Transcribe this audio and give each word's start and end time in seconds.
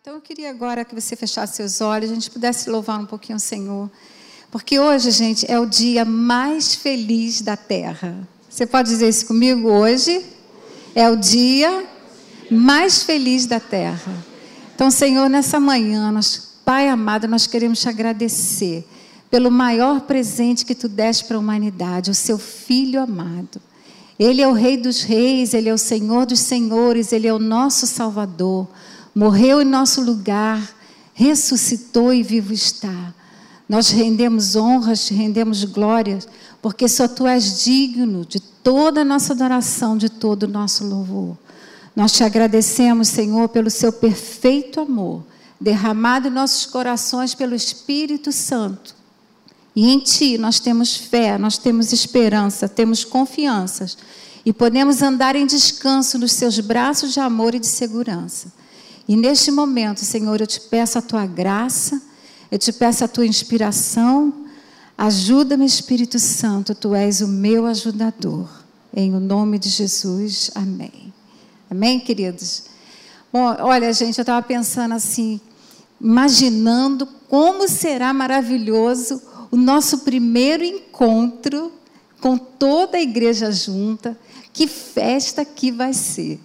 Então 0.00 0.14
eu 0.14 0.20
queria 0.20 0.48
agora 0.48 0.84
que 0.84 0.94
você 0.94 1.16
fechasse 1.16 1.56
seus 1.56 1.80
olhos, 1.80 2.08
a 2.08 2.14
gente 2.14 2.30
pudesse 2.30 2.70
louvar 2.70 3.00
um 3.00 3.04
pouquinho 3.04 3.36
o 3.36 3.40
Senhor. 3.40 3.90
Porque 4.48 4.78
hoje, 4.78 5.10
gente, 5.10 5.50
é 5.50 5.58
o 5.58 5.66
dia 5.66 6.04
mais 6.04 6.72
feliz 6.72 7.40
da 7.40 7.56
terra. 7.56 8.16
Você 8.48 8.64
pode 8.64 8.90
dizer 8.90 9.08
isso 9.08 9.26
comigo? 9.26 9.68
Hoje 9.68 10.24
é 10.94 11.10
o 11.10 11.16
dia 11.16 11.84
mais 12.48 13.02
feliz 13.02 13.44
da 13.44 13.58
terra. 13.58 14.24
Então, 14.72 14.88
Senhor, 14.88 15.28
nessa 15.28 15.58
manhã, 15.58 16.12
nós, 16.12 16.60
Pai 16.64 16.88
amado, 16.88 17.26
nós 17.26 17.48
queremos 17.48 17.80
te 17.80 17.88
agradecer 17.88 18.86
pelo 19.28 19.50
maior 19.50 20.02
presente 20.02 20.64
que 20.64 20.76
tu 20.76 20.88
deste 20.88 21.24
para 21.24 21.36
a 21.36 21.40
humanidade, 21.40 22.08
o 22.08 22.14
seu 22.14 22.38
Filho 22.38 23.02
amado. 23.02 23.60
Ele 24.16 24.40
é 24.40 24.46
o 24.46 24.52
Rei 24.52 24.76
dos 24.76 25.02
Reis, 25.02 25.54
ele 25.54 25.68
é 25.68 25.74
o 25.74 25.78
Senhor 25.78 26.24
dos 26.24 26.38
Senhores, 26.38 27.12
ele 27.12 27.26
é 27.26 27.34
o 27.34 27.38
nosso 27.40 27.84
Salvador 27.84 28.68
morreu 29.14 29.60
em 29.62 29.64
nosso 29.64 30.00
lugar, 30.00 30.60
ressuscitou 31.14 32.12
e 32.12 32.22
vivo 32.22 32.52
está. 32.52 33.14
Nós 33.68 33.90
rendemos 33.90 34.56
honras, 34.56 35.08
rendemos 35.08 35.64
glórias, 35.64 36.26
porque 36.62 36.88
só 36.88 37.06
tu 37.06 37.26
és 37.26 37.64
digno 37.64 38.24
de 38.24 38.40
toda 38.40 39.02
a 39.02 39.04
nossa 39.04 39.32
adoração, 39.32 39.96
de 39.96 40.08
todo 40.08 40.44
o 40.44 40.48
nosso 40.48 40.84
louvor. 40.84 41.36
Nós 41.94 42.12
te 42.12 42.22
agradecemos, 42.24 43.08
Senhor, 43.08 43.48
pelo 43.48 43.70
seu 43.70 43.92
perfeito 43.92 44.80
amor, 44.80 45.24
derramado 45.60 46.28
em 46.28 46.30
nossos 46.30 46.64
corações 46.64 47.34
pelo 47.34 47.54
Espírito 47.54 48.30
Santo. 48.30 48.94
E 49.74 49.90
em 49.90 49.98
ti 49.98 50.38
nós 50.38 50.58
temos 50.58 50.96
fé, 50.96 51.36
nós 51.36 51.58
temos 51.58 51.92
esperança, 51.92 52.68
temos 52.68 53.04
confianças 53.04 53.98
e 54.44 54.52
podemos 54.52 55.02
andar 55.02 55.36
em 55.36 55.46
descanso 55.46 56.18
nos 56.18 56.32
seus 56.32 56.58
braços 56.58 57.12
de 57.12 57.20
amor 57.20 57.54
e 57.54 57.58
de 57.58 57.66
segurança. 57.66 58.52
E 59.08 59.16
neste 59.16 59.50
momento, 59.50 60.04
Senhor, 60.04 60.38
eu 60.38 60.46
te 60.46 60.60
peço 60.60 60.98
a 60.98 61.02
tua 61.02 61.24
graça, 61.24 62.02
eu 62.50 62.58
te 62.58 62.70
peço 62.70 63.02
a 63.02 63.08
tua 63.08 63.26
inspiração. 63.26 64.44
Ajuda-me, 64.98 65.64
Espírito 65.64 66.18
Santo, 66.18 66.74
tu 66.74 66.94
és 66.94 67.22
o 67.22 67.26
meu 67.26 67.64
ajudador. 67.64 68.46
Em 68.94 69.14
o 69.14 69.20
nome 69.20 69.58
de 69.58 69.70
Jesus, 69.70 70.50
amém. 70.54 71.12
Amém, 71.70 71.98
queridos? 71.98 72.64
Bom, 73.32 73.56
olha, 73.60 73.92
gente, 73.94 74.18
eu 74.18 74.22
estava 74.22 74.46
pensando 74.46 74.92
assim, 74.92 75.40
imaginando 75.98 77.06
como 77.28 77.66
será 77.66 78.12
maravilhoso 78.12 79.22
o 79.50 79.56
nosso 79.56 80.00
primeiro 80.00 80.64
encontro 80.64 81.72
com 82.20 82.36
toda 82.36 82.98
a 82.98 83.00
igreja 83.00 83.50
junta. 83.52 84.18
Que 84.52 84.66
festa 84.66 85.44
que 85.44 85.70
vai 85.70 85.94
ser. 85.94 86.40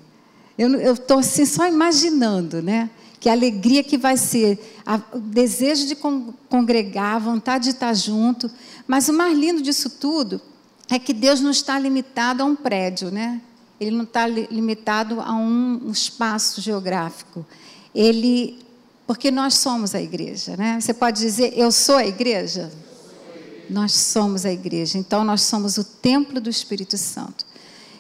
Eu 0.58 0.94
estou 0.94 1.20
assim 1.20 1.46
só 1.46 1.68
imaginando, 1.68 2.62
né? 2.62 2.90
Que 3.20 3.30
alegria 3.30 3.84
que 3.84 3.98
vai 3.98 4.18
ser, 4.18 4.60
a, 4.86 5.00
o 5.14 5.20
desejo 5.20 5.88
de 5.88 5.96
con, 5.96 6.34
congregar, 6.50 7.16
a 7.16 7.20
vontade 7.20 7.66
de 7.66 7.70
estar 7.72 7.94
junto. 7.94 8.52
Mas 8.86 9.08
o 9.08 9.14
mais 9.14 9.38
lindo 9.38 9.62
disso 9.62 9.90
tudo 9.90 10.42
é 10.90 11.00
que 11.00 11.14
Deus 11.14 11.40
não 11.40 11.52
está 11.52 11.80
limitado 11.80 12.44
a 12.44 12.46
um 12.46 12.56
prédio, 12.56 13.10
né? 13.10 13.42
Ele 13.80 13.92
não 13.92 14.04
está 14.04 14.28
li, 14.28 14.48
limitado 14.52 15.20
a 15.22 15.34
um, 15.34 15.82
um 15.86 15.92
espaço 15.92 16.62
geográfico. 16.62 17.46
Ele, 17.96 18.60
porque 19.08 19.32
nós 19.32 19.56
somos 19.56 19.96
a 19.96 20.02
igreja, 20.02 20.56
né? 20.56 20.80
Você 20.80 20.94
pode 20.94 21.20
dizer, 21.20 21.54
eu 21.56 21.72
sou 21.72 21.96
a 21.96 22.06
igreja? 22.06 22.72
Nós 23.70 23.94
somos 23.94 24.46
a 24.46 24.52
igreja. 24.52 24.98
Então, 24.98 25.24
nós 25.24 25.42
somos 25.42 25.78
o 25.78 25.84
templo 25.84 26.40
do 26.40 26.50
Espírito 26.50 26.98
Santo. 26.98 27.46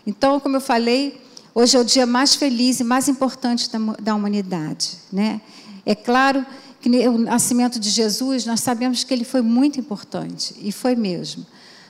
Então, 0.06 0.40
como 0.40 0.58
eu 0.58 0.62
falei, 0.62 1.22
Hoje 1.56 1.78
é 1.78 1.80
o 1.80 1.86
dia 1.86 2.06
mais 2.08 2.34
feliz 2.34 2.80
e 2.80 2.84
mais 2.84 3.08
importante 3.08 3.70
da, 3.70 3.78
da 4.02 4.16
humanidade. 4.16 4.98
Né? 5.12 5.40
É 5.86 5.94
claro 5.94 6.44
que 6.82 6.90
o 7.08 7.18
nascimento 7.18 7.80
de 7.80 7.90
Jesus, 7.90 8.46
nós 8.46 8.60
sabemos 8.60 9.04
que 9.04 9.14
ele 9.14 9.24
foi 9.24 9.42
muito 9.42 9.80
importante, 9.80 10.56
e 10.60 10.72
foi 10.72 10.96
mesmo. 10.96 11.46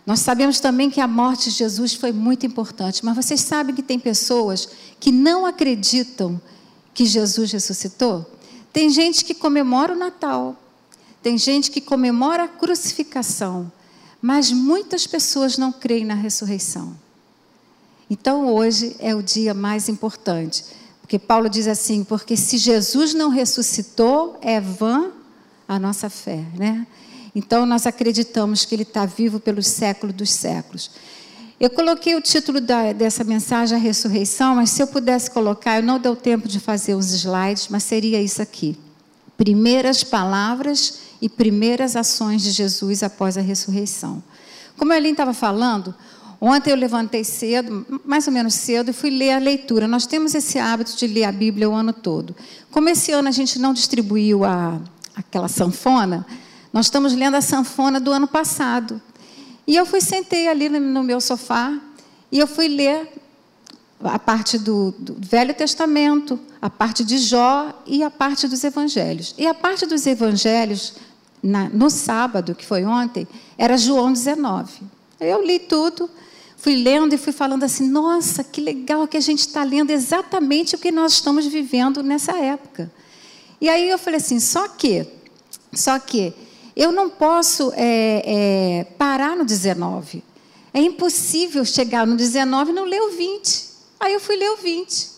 Nós 0.06 0.20
sabemos 0.20 0.60
também 0.60 0.90
que 0.90 1.00
a 1.00 1.08
morte 1.08 1.50
de 1.50 1.56
Jesus 1.56 1.94
foi 1.94 2.12
muito 2.12 2.46
importante, 2.46 3.04
mas 3.06 3.16
vocês 3.16 3.40
sabem 3.42 3.74
que 3.74 3.82
tem 3.82 3.98
pessoas 3.98 4.68
que 5.00 5.12
não 5.12 5.46
acreditam 5.46 6.40
que 6.94 7.06
Jesus 7.06 7.54
ressuscitou? 7.54 8.30
Tem 8.72 8.90
gente 8.90 9.24
que 9.24 9.34
comemora 9.34 9.94
o 9.94 9.98
Natal, 9.98 10.58
tem 11.24 11.38
gente 11.38 11.72
que 11.72 11.80
comemora 11.80 12.44
a 12.44 12.48
crucificação, 12.48 13.72
mas 14.22 14.52
muitas 14.52 15.08
pessoas 15.08 15.58
não 15.58 15.72
creem 15.72 16.06
na 16.06 16.16
ressurreição. 16.16 17.03
Então 18.10 18.54
hoje 18.54 18.96
é 19.00 19.16
o 19.16 19.22
dia 19.22 19.54
mais 19.54 19.90
importante. 19.90 20.66
Porque 21.02 21.20
Paulo 21.20 21.50
diz 21.50 21.68
assim: 21.68 22.04
porque 22.04 22.36
se 22.36 22.58
Jesus 22.58 23.14
não 23.14 23.30
ressuscitou, 23.30 24.38
é 24.42 24.60
vã 24.60 25.12
a 25.68 25.78
nossa 25.78 26.10
fé, 26.10 26.44
né? 26.56 26.88
Então 27.36 27.66
nós 27.66 27.86
acreditamos 27.86 28.66
que 28.66 28.76
Ele 28.76 28.84
está 28.84 29.06
vivo 29.06 29.40
pelos 29.40 29.68
séculos 29.68 30.16
dos 30.16 30.32
séculos. 30.32 30.92
Eu 31.60 31.70
coloquei 31.70 32.16
o 32.16 32.22
título 32.22 32.60
da, 32.60 32.94
dessa 32.94 33.24
mensagem, 33.24 33.78
a 33.78 33.80
ressurreição, 33.80 34.56
mas 34.56 34.70
se 34.72 34.82
eu 34.82 34.88
pudesse 34.88 35.32
colocar, 35.32 35.78
eu 35.78 35.84
não 35.84 36.00
deu 36.00 36.16
tempo 36.16 36.48
de 36.48 36.60
fazer 36.60 36.94
os 36.96 37.12
slides, 37.12 37.68
mas 37.70 37.84
seria 37.84 38.22
isso 38.22 38.42
aqui: 38.42 38.78
primeiras 39.38 40.04
palavras 40.04 41.00
e 41.22 41.30
primeiras 41.30 41.96
ações 41.96 42.42
de 42.42 42.52
Jesus 42.52 43.02
após 43.02 43.38
a 43.38 43.42
ressurreição. 43.42 44.22
Como 44.78 44.92
a 44.92 44.96
Aline 44.96 45.12
estava 45.12 45.34
falando, 45.34 45.96
Ontem 46.46 46.72
eu 46.72 46.76
levantei 46.76 47.24
cedo, 47.24 47.86
mais 48.04 48.28
ou 48.28 48.34
menos 48.34 48.56
cedo, 48.56 48.90
e 48.90 48.94
fui 48.94 49.10
ler 49.10 49.32
a 49.32 49.38
leitura. 49.38 49.88
Nós 49.88 50.06
temos 50.06 50.36
esse 50.36 50.60
hábito 50.60 50.94
de 50.98 51.08
ler 51.08 51.24
a 51.24 51.32
Bíblia 51.32 51.70
o 51.70 51.74
ano 51.74 51.94
todo. 51.94 52.36
Como 52.70 52.90
esse 52.90 53.14
ano 53.14 53.30
a 53.30 53.32
gente 53.32 53.58
não 53.58 53.74
distribuiu 53.74 54.44
a, 54.44 54.78
aquela 55.16 55.48
sanfona, 55.48 56.28
nós 56.74 56.88
estamos 56.88 57.14
lendo 57.14 57.36
a 57.36 57.42
sanfona 57.42 57.98
do 57.98 58.12
ano 58.12 58.28
passado. 58.28 59.02
E 59.66 59.74
eu 59.74 59.86
fui 59.86 60.02
sentei 60.02 60.50
ali 60.50 60.68
no 60.68 61.02
meu 61.02 61.22
sofá 61.22 61.80
e 62.30 62.40
eu 62.40 62.46
fui 62.46 62.68
ler 62.68 63.10
a 64.04 64.20
parte 64.20 64.58
do, 64.58 64.94
do, 65.00 65.16
Velho 65.18 65.54
Testamento, 65.54 66.38
a 66.62 66.70
parte 66.70 67.06
de 67.06 67.20
Jó 67.20 67.72
e 67.88 68.04
a 68.04 68.12
parte 68.12 68.50
dos 68.50 68.66
Evangelhos. 68.66 69.34
E 69.38 69.48
a 69.48 69.54
parte 69.54 69.86
dos 69.86 70.06
Evangelhos, 70.06 70.96
na, 71.42 71.70
no 71.70 71.90
sábado, 71.90 72.54
que 72.54 72.66
foi 72.66 72.84
ontem, 72.84 73.26
era 73.58 73.78
João 73.78 74.12
19. 74.12 74.82
Eu 75.22 75.42
li 75.42 75.58
tudo 75.58 76.10
fui 76.64 76.78
lendo 76.78 77.14
e 77.14 77.18
fui 77.18 77.34
falando 77.34 77.64
assim: 77.64 77.90
nossa, 77.90 78.42
que 78.42 78.62
legal 78.62 79.06
que 79.06 79.18
a 79.18 79.20
gente 79.20 79.40
está 79.40 79.66
lendo 79.66 79.92
exatamente 79.92 80.76
o 80.76 80.78
que 80.78 80.94
nós 80.94 81.12
estamos 81.12 81.46
vivendo 81.46 82.02
nessa 82.02 82.38
época. 82.38 82.90
E 83.60 83.68
aí 83.68 83.90
eu 83.90 83.98
falei 83.98 84.18
assim: 84.18 84.40
só 84.40 84.70
que, 84.70 85.06
só 85.74 86.00
que, 86.00 86.34
eu 86.74 86.94
não 86.94 87.10
posso 87.10 87.74
é, 87.76 88.24
é, 88.26 88.84
parar 88.98 89.36
no 89.36 89.44
19. 89.44 90.24
É 90.74 90.80
impossível 90.80 91.66
chegar 91.66 92.08
no 92.08 92.16
19 92.16 92.72
e 92.72 92.74
não 92.74 92.86
ler 92.86 93.02
o 93.02 93.12
20. 93.12 93.70
Aí 94.00 94.14
eu 94.14 94.20
fui 94.22 94.38
ler 94.38 94.52
o 94.52 94.58
20. 94.58 95.12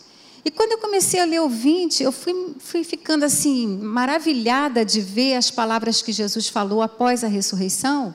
E 0.44 0.50
quando 0.50 0.72
eu 0.72 0.78
comecei 0.80 1.20
a 1.20 1.26
ler 1.26 1.42
o 1.42 1.50
20, 1.50 2.04
eu 2.04 2.12
fui, 2.12 2.56
fui 2.60 2.84
ficando 2.84 3.24
assim, 3.24 3.68
maravilhada 3.68 4.84
de 4.84 5.00
ver 5.00 5.36
as 5.36 5.50
palavras 5.50 6.02
que 6.02 6.12
Jesus 6.12 6.50
falou 6.50 6.82
após 6.82 7.24
a 7.24 7.28
ressurreição. 7.28 8.14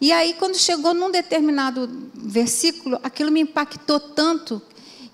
E 0.00 0.12
aí, 0.12 0.34
quando 0.34 0.56
chegou 0.56 0.94
num 0.94 1.10
determinado 1.10 1.88
versículo, 2.14 2.98
aquilo 3.02 3.30
me 3.30 3.40
impactou 3.40 4.00
tanto. 4.00 4.62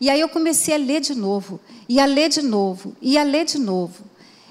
E 0.01 0.09
aí 0.09 0.21
eu 0.21 0.29
comecei 0.29 0.75
a 0.75 0.77
ler 0.77 1.01
de 1.01 1.15
novo, 1.15 1.59
e 1.89 1.99
a 1.99 2.05
ler 2.05 2.29
de 2.29 2.43
novo, 2.43 2.95
e 3.01 3.17
a 3.19 3.23
ler 3.23 3.45
de 3.45 3.59
novo. 3.59 4.05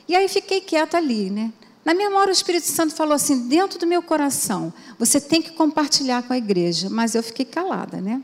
E 0.07 0.16
aí 0.16 0.28
fiquei 0.28 0.59
quieta 0.59 0.97
ali, 0.97 1.29
né? 1.29 1.53
Na 1.85 1.94
minha 1.94 2.09
hora, 2.09 2.29
o 2.29 2.34
Espírito 2.34 2.66
Santo 2.66 2.96
falou 2.96 3.13
assim, 3.13 3.47
dentro 3.47 3.78
do 3.78 3.85
meu 3.85 4.01
coração, 4.01 4.73
você 4.97 5.22
tem 5.22 5.41
que 5.41 5.51
compartilhar 5.51 6.23
com 6.23 6.34
a 6.34 6.38
igreja. 6.38 6.90
Mas 6.90 7.13
eu 7.13 7.22
fiquei 7.22 7.46
calada, 7.46 8.02
né? 8.02 8.22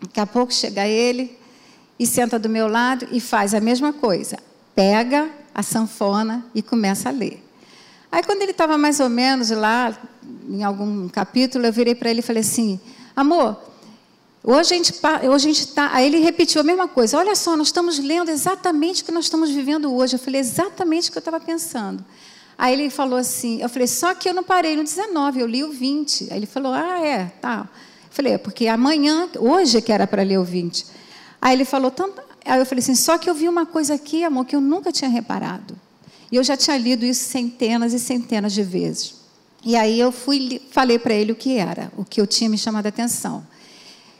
Daqui 0.00 0.20
a 0.20 0.26
pouco 0.26 0.54
chega 0.54 0.86
ele 0.86 1.36
e 1.98 2.06
senta 2.06 2.38
do 2.38 2.48
meu 2.48 2.68
lado 2.68 3.08
e 3.10 3.20
faz 3.20 3.54
a 3.54 3.60
mesma 3.60 3.92
coisa. 3.92 4.38
Pega 4.74 5.30
a 5.52 5.62
sanfona 5.62 6.44
e 6.54 6.62
começa 6.62 7.08
a 7.08 7.12
ler. 7.12 7.42
Aí, 8.12 8.22
quando 8.22 8.42
ele 8.42 8.50
estava 8.50 8.76
mais 8.76 9.00
ou 9.00 9.08
menos 9.08 9.48
lá, 9.50 9.96
em 10.46 10.62
algum 10.62 11.08
capítulo, 11.08 11.64
eu 11.64 11.72
virei 11.72 11.94
para 11.94 12.10
ele 12.10 12.18
e 12.18 12.22
falei 12.22 12.42
assim: 12.42 12.78
amor, 13.16 13.58
hoje 14.44 14.74
a 14.74 15.38
gente 15.38 15.60
está. 15.60 15.90
Aí 15.94 16.06
ele 16.06 16.18
repetiu 16.18 16.60
a 16.60 16.64
mesma 16.64 16.86
coisa: 16.86 17.16
olha 17.16 17.34
só, 17.34 17.56
nós 17.56 17.68
estamos 17.68 17.98
lendo 17.98 18.30
exatamente 18.30 19.02
o 19.02 19.06
que 19.06 19.12
nós 19.12 19.24
estamos 19.24 19.50
vivendo 19.50 19.90
hoje. 19.94 20.16
Eu 20.16 20.18
falei 20.18 20.42
exatamente 20.42 21.08
o 21.08 21.12
que 21.12 21.16
eu 21.16 21.20
estava 21.20 21.40
pensando. 21.40 22.04
Aí 22.58 22.74
ele 22.74 22.90
falou 22.90 23.18
assim: 23.18 23.62
eu 23.62 23.68
falei, 23.70 23.88
só 23.88 24.14
que 24.14 24.28
eu 24.28 24.34
não 24.34 24.44
parei 24.44 24.76
no 24.76 24.84
19, 24.84 25.40
eu 25.40 25.46
li 25.46 25.64
o 25.64 25.72
20. 25.72 26.28
Aí 26.30 26.38
ele 26.38 26.46
falou: 26.46 26.74
ah, 26.74 27.00
é, 27.00 27.32
tá. 27.40 27.66
Eu 28.10 28.14
falei, 28.14 28.34
é, 28.34 28.38
porque 28.38 28.66
amanhã, 28.68 29.26
hoje 29.38 29.80
que 29.80 29.90
era 29.90 30.06
para 30.06 30.22
ler 30.22 30.38
o 30.38 30.44
20. 30.44 30.84
Aí 31.40 31.56
ele 31.56 31.64
falou, 31.64 31.90
tanto. 31.90 32.20
Aí 32.44 32.60
eu 32.60 32.66
falei 32.66 32.82
assim: 32.82 32.94
só 32.94 33.16
que 33.16 33.30
eu 33.30 33.34
vi 33.34 33.48
uma 33.48 33.64
coisa 33.64 33.94
aqui, 33.94 34.22
amor, 34.22 34.44
que 34.44 34.54
eu 34.54 34.60
nunca 34.60 34.92
tinha 34.92 35.10
reparado. 35.10 35.74
E 36.32 36.36
eu 36.36 36.42
já 36.42 36.56
tinha 36.56 36.78
lido 36.78 37.04
isso 37.04 37.24
centenas 37.26 37.92
e 37.92 37.98
centenas 37.98 38.54
de 38.54 38.62
vezes. 38.62 39.14
E 39.62 39.76
aí 39.76 40.00
eu 40.00 40.10
fui, 40.10 40.62
falei 40.70 40.98
para 40.98 41.12
ele 41.12 41.30
o 41.30 41.36
que 41.36 41.58
era, 41.58 41.92
o 41.94 42.06
que 42.06 42.18
eu 42.20 42.26
tinha 42.26 42.48
me 42.48 42.56
chamado 42.56 42.86
a 42.86 42.88
atenção. 42.88 43.46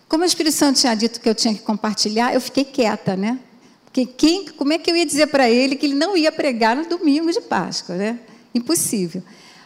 Como 0.07 0.23
o 0.23 0.27
Espírito 0.27 0.55
Santo 0.55 0.79
tinha 0.79 0.95
dito 0.95 1.19
que 1.19 1.29
eu 1.29 1.35
tinha 1.35 1.55
que 1.55 1.63
compartilhar, 1.63 2.35
eu 2.35 2.41
fiquei 2.41 2.67
quieta, 2.67 3.17
né? 3.17 3.41
Porque 3.87 4.05
quem, 4.05 4.45
como 4.45 4.75
é 4.75 4.79
que 4.79 4.91
eu 4.91 4.97
ia 4.97 5.07
dizer 5.07 5.29
para 5.29 5.49
ele 5.49 5.75
que 5.75 5.87
ele 5.87 5.95
não 5.95 6.15
ia 6.15 6.31
pregar 6.31 6.77
no 6.77 6.87
domingo 6.87 7.33
de 7.33 7.41
Páscoa, 7.41 7.97
né? 7.97 8.21
Impossível. 8.55 9.23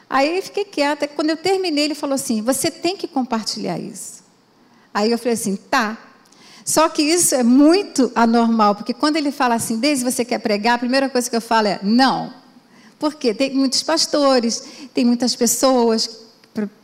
Aí 0.08 0.37
eu 0.37 0.43
fiquei 0.43 0.64
quieta. 0.64 1.08
Quando 1.08 1.31
eu 1.31 1.37
terminei, 1.37 1.84
ele 1.84 1.94
falou 1.96 2.14
assim: 2.14 2.43
Você 2.43 2.70
tem 2.70 2.96
que 2.96 3.08
compartilhar 3.08 3.76
isso. 3.78 4.22
Aí 4.94 5.10
eu 5.10 5.19
falei 5.19 5.34
assim: 5.34 5.56
Tá. 5.56 5.98
Só 6.66 6.88
que 6.88 7.00
isso 7.00 7.32
é 7.32 7.44
muito 7.44 8.10
anormal, 8.12 8.74
porque 8.74 8.92
quando 8.92 9.14
ele 9.14 9.30
fala 9.30 9.54
assim, 9.54 9.78
desde 9.78 10.04
você 10.04 10.24
quer 10.24 10.40
pregar, 10.40 10.74
a 10.74 10.78
primeira 10.78 11.08
coisa 11.08 11.30
que 11.30 11.36
eu 11.36 11.40
falo 11.40 11.68
é 11.68 11.78
não. 11.80 12.34
Porque 12.98 13.32
tem 13.32 13.54
muitos 13.54 13.84
pastores, 13.84 14.64
tem 14.92 15.04
muitas 15.04 15.36
pessoas 15.36 16.26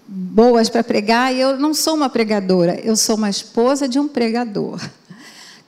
boas 0.07 0.69
para 0.69 0.85
pregar, 0.85 1.35
e 1.35 1.41
eu 1.41 1.59
não 1.59 1.75
sou 1.75 1.95
uma 1.95 2.09
pregadora, 2.09 2.79
eu 2.85 2.95
sou 2.95 3.17
uma 3.17 3.29
esposa 3.29 3.89
de 3.89 3.99
um 3.99 4.07
pregador. 4.07 4.81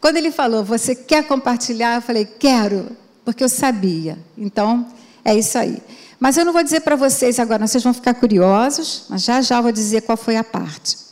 Quando 0.01 0.17
ele 0.17 0.31
falou, 0.31 0.63
você 0.63 0.95
quer 0.95 1.27
compartilhar? 1.27 1.97
Eu 1.97 2.03
falei, 2.03 2.25
quero, 2.25 2.97
porque 3.25 3.43
eu 3.43 3.49
sabia. 3.49 4.17
Então, 4.39 4.87
é 5.25 5.35
isso 5.35 5.59
aí. 5.59 5.83
Mas 6.21 6.37
eu 6.37 6.45
não 6.45 6.53
vou 6.53 6.63
dizer 6.63 6.83
para 6.83 6.95
vocês 6.95 7.41
agora, 7.41 7.67
vocês 7.67 7.83
vão 7.83 7.93
ficar 7.93 8.15
curiosos, 8.15 9.07
mas 9.09 9.25
já 9.25 9.41
já 9.41 9.61
vou 9.61 9.73
dizer 9.73 10.03
qual 10.03 10.17
foi 10.17 10.37
a 10.37 10.45
parte. 10.45 11.04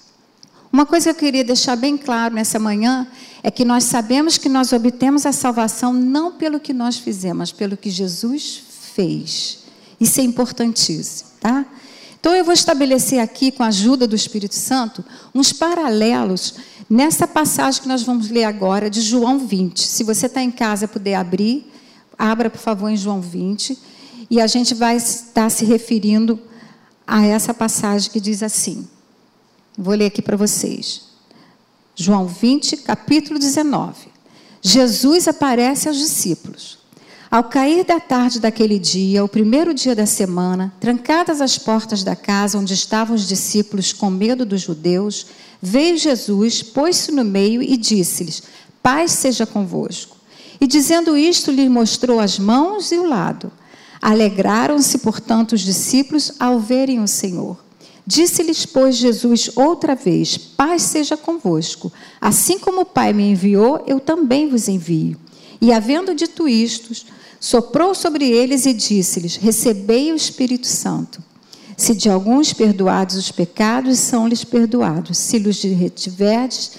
Uma 0.72 0.86
coisa 0.86 1.12
que 1.12 1.18
eu 1.18 1.26
queria 1.26 1.44
deixar 1.44 1.76
bem 1.76 1.98
claro 1.98 2.34
nessa 2.34 2.58
manhã 2.58 3.06
é 3.42 3.50
que 3.50 3.62
nós 3.62 3.84
sabemos 3.84 4.38
que 4.38 4.48
nós 4.48 4.72
obtemos 4.72 5.26
a 5.26 5.32
salvação 5.32 5.92
não 5.92 6.32
pelo 6.32 6.58
que 6.58 6.72
nós 6.72 6.96
fizemos, 6.96 7.36
mas 7.36 7.52
pelo 7.52 7.76
que 7.76 7.90
Jesus 7.90 8.62
fez. 8.94 9.58
Isso 10.00 10.20
é 10.20 10.22
importantíssimo, 10.22 11.28
tá? 11.38 11.66
Então 12.18 12.34
eu 12.34 12.42
vou 12.42 12.54
estabelecer 12.54 13.18
aqui, 13.18 13.50
com 13.50 13.62
a 13.62 13.66
ajuda 13.66 14.06
do 14.06 14.16
Espírito 14.16 14.54
Santo, 14.54 15.04
uns 15.34 15.52
paralelos 15.52 16.54
nessa 16.88 17.28
passagem 17.28 17.82
que 17.82 17.88
nós 17.88 18.02
vamos 18.02 18.30
ler 18.30 18.44
agora, 18.44 18.88
de 18.88 19.02
João 19.02 19.40
20. 19.40 19.86
Se 19.86 20.02
você 20.02 20.24
está 20.24 20.40
em 20.40 20.50
casa 20.50 20.88
puder 20.88 21.16
abrir, 21.16 21.70
abra, 22.18 22.48
por 22.48 22.60
favor, 22.60 22.88
em 22.88 22.96
João 22.96 23.20
20. 23.20 23.78
E 24.30 24.40
a 24.40 24.46
gente 24.46 24.72
vai 24.72 24.96
estar 24.96 25.50
se 25.50 25.66
referindo 25.66 26.40
a 27.06 27.26
essa 27.26 27.52
passagem 27.52 28.10
que 28.10 28.20
diz 28.20 28.42
assim. 28.42 28.88
Vou 29.76 29.94
ler 29.94 30.06
aqui 30.06 30.20
para 30.20 30.36
vocês. 30.36 31.02
João 31.94 32.26
20, 32.26 32.78
capítulo 32.78 33.38
19. 33.38 34.08
Jesus 34.60 35.26
aparece 35.26 35.88
aos 35.88 35.96
discípulos. 35.96 36.78
Ao 37.30 37.44
cair 37.44 37.82
da 37.82 37.98
tarde 37.98 38.38
daquele 38.38 38.78
dia, 38.78 39.24
o 39.24 39.28
primeiro 39.28 39.72
dia 39.72 39.94
da 39.94 40.04
semana, 40.04 40.70
trancadas 40.78 41.40
as 41.40 41.56
portas 41.56 42.04
da 42.04 42.14
casa 42.14 42.58
onde 42.58 42.74
estavam 42.74 43.16
os 43.16 43.26
discípulos 43.26 43.92
com 43.92 44.10
medo 44.10 44.44
dos 44.44 44.60
judeus, 44.60 45.28
veio 45.60 45.96
Jesus, 45.96 46.62
pôs-se 46.62 47.10
no 47.10 47.24
meio 47.24 47.62
e 47.62 47.74
disse-lhes: 47.78 48.42
Paz 48.82 49.12
seja 49.12 49.46
convosco. 49.46 50.18
E 50.60 50.66
dizendo 50.66 51.16
isto, 51.16 51.50
lhe 51.50 51.66
mostrou 51.70 52.20
as 52.20 52.38
mãos 52.38 52.92
e 52.92 52.98
o 52.98 53.08
lado. 53.08 53.50
Alegraram-se, 54.02 54.98
portanto, 54.98 55.52
os 55.52 55.62
discípulos 55.62 56.32
ao 56.38 56.60
verem 56.60 57.00
o 57.00 57.08
Senhor. 57.08 57.56
Disse-lhes, 58.06 58.66
pois, 58.66 58.96
Jesus 58.96 59.50
outra 59.54 59.94
vez: 59.94 60.36
Paz 60.36 60.82
seja 60.82 61.16
convosco. 61.16 61.92
Assim 62.20 62.58
como 62.58 62.80
o 62.80 62.86
Pai 62.86 63.12
me 63.12 63.30
enviou, 63.30 63.82
eu 63.86 64.00
também 64.00 64.48
vos 64.48 64.68
envio. 64.68 65.16
E 65.60 65.72
havendo 65.72 66.14
dito 66.14 66.48
isto, 66.48 66.92
soprou 67.38 67.94
sobre 67.94 68.28
eles 68.28 68.66
e 68.66 68.72
disse-lhes: 68.72 69.36
Recebei 69.36 70.12
o 70.12 70.16
Espírito 70.16 70.66
Santo. 70.66 71.22
Se 71.76 71.94
de 71.94 72.10
alguns 72.10 72.52
perdoados 72.52 73.16
os 73.16 73.30
pecados, 73.30 73.98
são-lhes 73.98 74.44
perdoados. 74.44 75.18
Se 75.18 75.38
lhes 75.38 75.62
retiverdes, 75.62 76.72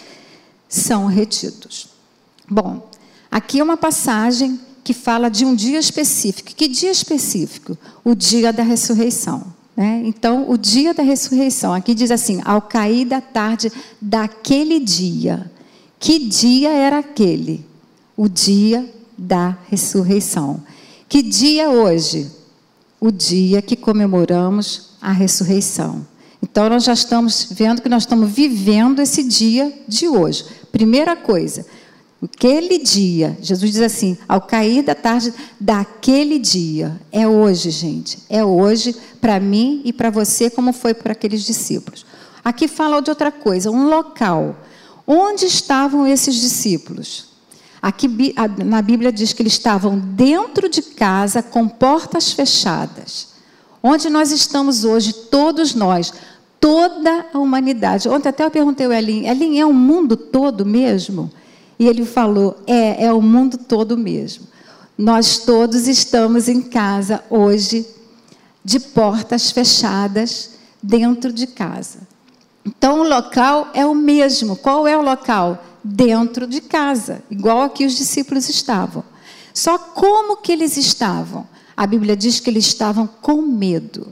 são 0.68 1.08
retidos. 1.08 1.88
Bom, 2.50 2.90
aqui 3.32 3.60
é 3.60 3.64
uma 3.64 3.78
passagem 3.78 4.60
que 4.84 4.94
fala 4.94 5.30
de 5.30 5.46
um 5.46 5.56
dia 5.56 5.80
específico. 5.80 6.54
Que 6.54 6.68
dia 6.68 6.92
específico? 6.92 7.78
O 8.04 8.14
dia 8.14 8.52
da 8.52 8.64
ressurreição. 8.64 9.53
Né? 9.76 10.04
Então, 10.06 10.50
o 10.50 10.58
dia 10.58 10.94
da 10.94 11.04
ressurreição, 11.04 11.74
aqui 11.74 11.96
diz 11.96 12.12
assim: 12.12 12.42
ao 12.46 12.62
cair 12.62 13.06
da 13.06 13.22
tarde 13.22 13.72
daquele 14.02 14.80
dia. 14.80 15.52
Que 16.00 16.20
dia 16.20 16.70
era 16.70 17.00
aquele? 17.00 17.66
O 18.16 18.28
dia 18.28 18.88
da 19.18 19.58
ressurreição. 19.70 20.62
Que 21.08 21.22
dia 21.22 21.70
hoje? 21.70 22.30
O 23.00 23.10
dia 23.12 23.62
que 23.62 23.76
comemoramos 23.76 24.92
a 25.02 25.12
ressurreição. 25.12 26.06
Então 26.42 26.70
nós 26.70 26.84
já 26.84 26.94
estamos 26.94 27.48
vendo 27.52 27.82
que 27.82 27.88
nós 27.88 28.04
estamos 28.04 28.30
vivendo 28.30 29.02
esse 29.02 29.24
dia 29.24 29.74
de 29.88 30.10
hoje. 30.10 30.46
Primeira 30.74 31.16
coisa, 31.16 31.66
aquele 32.26 32.80
dia, 32.80 33.38
Jesus 33.42 33.72
diz 33.72 33.82
assim, 33.82 34.18
ao 34.28 34.42
cair 34.42 34.84
da 34.84 34.96
tarde 34.96 35.34
daquele 35.60 36.40
dia, 36.40 37.00
é 37.12 37.28
hoje, 37.28 37.70
gente, 37.70 38.20
é 38.30 38.44
hoje 38.44 38.96
para 39.20 39.40
mim 39.40 39.82
e 39.84 39.92
para 39.92 40.10
você, 40.10 40.50
como 40.50 40.74
foi 40.74 40.94
para 40.94 41.14
aqueles 41.14 41.44
discípulos. 41.44 42.06
Aqui 42.44 42.68
fala 42.68 43.02
de 43.02 43.10
outra 43.10 43.32
coisa, 43.32 43.72
um 43.72 43.88
local. 43.88 44.56
Onde 45.08 45.46
estavam 45.46 46.06
esses 46.08 46.36
discípulos? 46.36 47.34
Aqui 47.82 48.08
na 48.66 48.82
Bíblia 48.82 49.12
diz 49.12 49.34
que 49.34 49.42
eles 49.42 49.54
estavam 49.54 50.00
dentro 50.00 50.70
de 50.70 50.82
casa 50.82 51.44
com 51.44 51.68
portas 51.68 52.32
fechadas. 52.32 53.34
Onde 53.82 54.10
nós 54.10 54.32
estamos 54.32 54.86
hoje, 54.86 55.12
todos 55.12 55.76
nós, 55.76 56.14
toda 56.60 57.26
a 57.34 57.38
humanidade. 57.38 58.08
Ontem 58.08 58.30
até 58.30 58.46
eu 58.46 58.52
perguntei 58.52 58.86
ao 58.86 58.94
Elin, 58.94 59.28
Elin, 59.28 59.60
é 59.60 59.66
o 59.66 59.74
mundo 59.74 60.16
todo 60.16 60.66
mesmo? 60.66 61.30
E 61.78 61.88
ele 61.88 62.06
falou, 62.06 62.62
é, 62.68 63.06
é 63.06 63.14
o 63.14 63.22
mundo 63.22 63.58
todo 63.58 63.98
mesmo. 63.98 64.48
Nós 64.98 65.40
todos 65.40 65.88
estamos 65.88 66.48
em 66.48 66.62
casa 66.62 67.24
hoje, 67.30 67.86
de 68.64 68.80
portas 68.80 69.52
fechadas, 69.52 70.52
dentro 70.82 71.34
de 71.34 71.48
casa. 71.48 72.00
Então 72.66 73.02
o 73.02 73.08
local 73.08 73.70
é 73.74 73.86
o 73.86 73.96
mesmo. 73.96 74.56
Qual 74.56 74.88
é 74.88 74.98
o 74.98 75.02
local? 75.02 75.60
dentro 75.84 76.48
de 76.48 76.62
casa, 76.62 77.22
igual 77.30 77.62
aqui 77.62 77.86
os 77.86 77.98
discípulos 77.98 78.48
estavam. 78.48 79.04
Só 79.54 79.78
como 79.78 80.38
que 80.38 80.52
eles 80.52 80.78
estavam? 80.78 81.48
A 81.76 81.86
Bíblia 81.86 82.16
diz 82.16 82.40
que 82.40 82.50
eles 82.50 82.66
estavam 82.66 83.08
com 83.22 83.42
medo. 83.42 84.08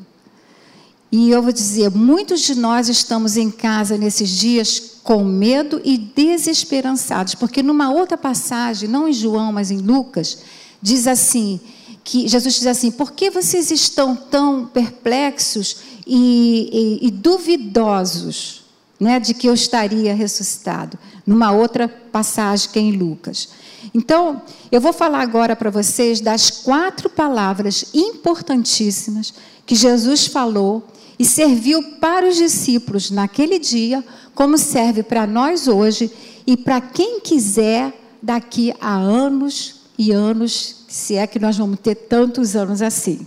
E 1.11 1.29
eu 1.29 1.41
vou 1.41 1.51
dizer, 1.51 1.91
muitos 1.91 2.41
de 2.41 2.55
nós 2.55 2.87
estamos 2.87 3.35
em 3.35 3.51
casa 3.51 3.97
nesses 3.97 4.29
dias 4.29 4.93
com 5.03 5.23
medo 5.23 5.81
e 5.83 5.97
desesperançados, 5.97 7.35
porque 7.35 7.61
numa 7.61 7.91
outra 7.91 8.17
passagem, 8.17 8.87
não 8.87 9.07
em 9.07 9.13
João, 9.13 9.51
mas 9.51 9.71
em 9.71 9.77
Lucas, 9.77 10.37
diz 10.81 11.07
assim, 11.07 11.59
que 12.03 12.27
Jesus 12.27 12.55
diz 12.55 12.67
assim: 12.67 12.91
por 12.91 13.11
que 13.11 13.29
vocês 13.29 13.71
estão 13.71 14.15
tão 14.15 14.65
perplexos 14.65 15.77
e, 16.07 17.00
e, 17.01 17.07
e 17.07 17.12
duvidosos? 17.12 18.62
né, 19.01 19.19
de 19.19 19.33
que 19.33 19.50
eu 19.50 19.53
estaria 19.55 20.13
ressuscitado, 20.13 20.95
numa 21.25 21.51
outra 21.51 21.88
passagem 21.88 22.69
que 22.69 22.77
é 22.77 22.83
em 22.83 22.91
Lucas. 22.91 23.50
Então, 23.95 24.43
eu 24.71 24.79
vou 24.79 24.93
falar 24.93 25.21
agora 25.21 25.55
para 25.55 25.71
vocês 25.71 26.21
das 26.21 26.51
quatro 26.51 27.09
palavras 27.09 27.86
importantíssimas 27.95 29.33
que 29.65 29.74
Jesus 29.74 30.27
falou 30.27 30.88
e 31.21 31.25
serviu 31.25 31.83
para 31.99 32.27
os 32.27 32.35
discípulos 32.35 33.11
naquele 33.11 33.59
dia, 33.59 34.03
como 34.33 34.57
serve 34.57 35.03
para 35.03 35.27
nós 35.27 35.67
hoje 35.67 36.11
e 36.47 36.57
para 36.57 36.81
quem 36.81 37.19
quiser 37.19 37.93
daqui 38.19 38.73
a 38.81 38.95
anos 38.95 39.81
e 39.99 40.11
anos, 40.11 40.77
se 40.87 41.13
é 41.13 41.27
que 41.27 41.37
nós 41.37 41.55
vamos 41.55 41.79
ter 41.79 41.93
tantos 41.93 42.55
anos 42.55 42.81
assim. 42.81 43.19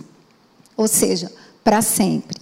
Ou 0.75 0.89
seja, 0.89 1.31
para 1.63 1.81
sempre. 1.81 2.35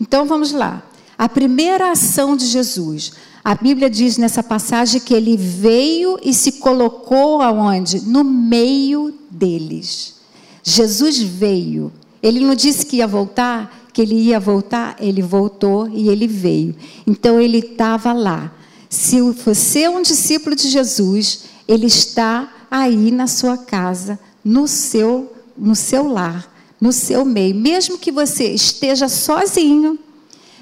Então 0.00 0.26
vamos 0.26 0.50
lá. 0.50 0.82
A 1.16 1.28
primeira 1.28 1.92
ação 1.92 2.36
de 2.36 2.46
Jesus. 2.46 3.12
A 3.44 3.54
Bíblia 3.54 3.88
diz 3.88 4.18
nessa 4.18 4.42
passagem 4.42 5.00
que 5.00 5.14
ele 5.14 5.36
veio 5.36 6.18
e 6.24 6.34
se 6.34 6.54
colocou 6.54 7.40
aonde? 7.40 8.00
No 8.00 8.24
meio 8.24 9.14
deles. 9.30 10.16
Jesus 10.64 11.20
veio. 11.20 11.92
Ele 12.20 12.40
não 12.40 12.56
disse 12.56 12.84
que 12.84 12.96
ia 12.96 13.06
voltar, 13.06 13.87
que 13.98 14.02
ele 14.02 14.14
ia 14.14 14.38
voltar, 14.38 14.94
ele 15.00 15.20
voltou 15.20 15.88
e 15.88 16.08
ele 16.08 16.28
veio. 16.28 16.72
Então 17.04 17.40
ele 17.40 17.58
estava 17.58 18.12
lá. 18.12 18.54
Se 18.88 19.20
você 19.20 19.80
é 19.80 19.90
um 19.90 20.02
discípulo 20.02 20.54
de 20.54 20.68
Jesus, 20.68 21.46
ele 21.66 21.86
está 21.86 22.48
aí 22.70 23.10
na 23.10 23.26
sua 23.26 23.58
casa, 23.58 24.16
no 24.44 24.68
seu, 24.68 25.32
no 25.56 25.74
seu 25.74 26.06
lar, 26.06 26.48
no 26.80 26.92
seu 26.92 27.24
meio. 27.24 27.56
Mesmo 27.56 27.98
que 27.98 28.12
você 28.12 28.44
esteja 28.52 29.08
sozinho, 29.08 29.98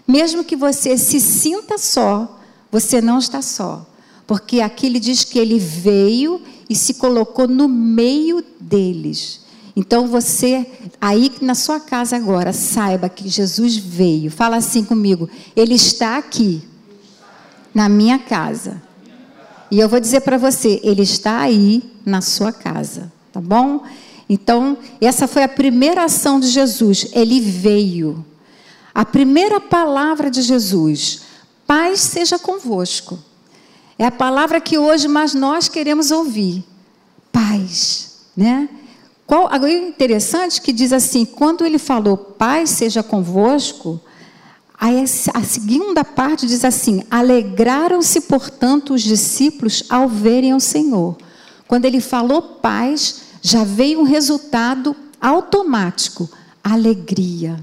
mesmo 0.08 0.42
que 0.42 0.56
você 0.56 0.96
se 0.96 1.20
sinta 1.20 1.76
só, 1.76 2.40
você 2.72 3.02
não 3.02 3.18
está 3.18 3.42
só. 3.42 3.86
Porque 4.26 4.62
aqui 4.62 4.86
ele 4.86 4.98
diz 4.98 5.24
que 5.24 5.38
ele 5.38 5.58
veio 5.58 6.40
e 6.70 6.74
se 6.74 6.94
colocou 6.94 7.46
no 7.46 7.68
meio 7.68 8.42
deles. 8.58 9.42
Então 9.76 10.08
você, 10.08 10.66
aí 10.98 11.30
na 11.42 11.54
sua 11.54 11.78
casa 11.78 12.16
agora, 12.16 12.50
saiba 12.50 13.10
que 13.10 13.28
Jesus 13.28 13.76
veio. 13.76 14.30
Fala 14.30 14.56
assim 14.56 14.82
comigo: 14.82 15.28
Ele 15.54 15.74
está 15.74 16.16
aqui, 16.16 16.62
na 17.74 17.86
minha 17.86 18.18
casa. 18.18 18.82
E 19.70 19.78
eu 19.78 19.88
vou 19.88 20.00
dizer 20.00 20.20
para 20.20 20.38
você, 20.38 20.80
ele 20.82 21.02
está 21.02 21.40
aí 21.40 21.82
na 22.06 22.22
sua 22.22 22.52
casa, 22.52 23.12
tá 23.32 23.40
bom? 23.40 23.82
Então, 24.28 24.78
essa 25.00 25.28
foi 25.28 25.42
a 25.42 25.48
primeira 25.48 26.04
ação 26.04 26.40
de 26.40 26.48
Jesus. 26.48 27.08
Ele 27.12 27.40
veio. 27.40 28.24
A 28.94 29.04
primeira 29.04 29.60
palavra 29.60 30.30
de 30.30 30.40
Jesus: 30.40 31.22
paz 31.66 32.00
seja 32.00 32.38
convosco. 32.38 33.18
É 33.98 34.06
a 34.06 34.10
palavra 34.10 34.60
que 34.60 34.78
hoje 34.78 35.06
mais 35.06 35.34
nós 35.34 35.68
queremos 35.68 36.10
ouvir. 36.10 36.64
Paz, 37.30 38.20
né? 38.36 38.68
Qual, 39.26 39.50
é 39.52 39.72
interessante 39.72 40.60
que 40.60 40.72
diz 40.72 40.92
assim, 40.92 41.24
quando 41.24 41.66
ele 41.66 41.78
falou 41.78 42.16
paz 42.16 42.70
seja 42.70 43.02
convosco, 43.02 44.00
a 44.78 45.42
segunda 45.42 46.04
parte 46.04 46.46
diz 46.46 46.64
assim: 46.64 47.02
alegraram-se, 47.10 48.20
portanto, 48.22 48.94
os 48.94 49.02
discípulos 49.02 49.84
ao 49.88 50.08
verem 50.08 50.54
o 50.54 50.60
Senhor. 50.60 51.16
Quando 51.66 51.86
ele 51.86 52.00
falou 52.00 52.40
paz, 52.40 53.22
já 53.42 53.64
veio 53.64 54.00
um 54.00 54.04
resultado 54.04 54.94
automático: 55.20 56.28
alegria. 56.62 57.58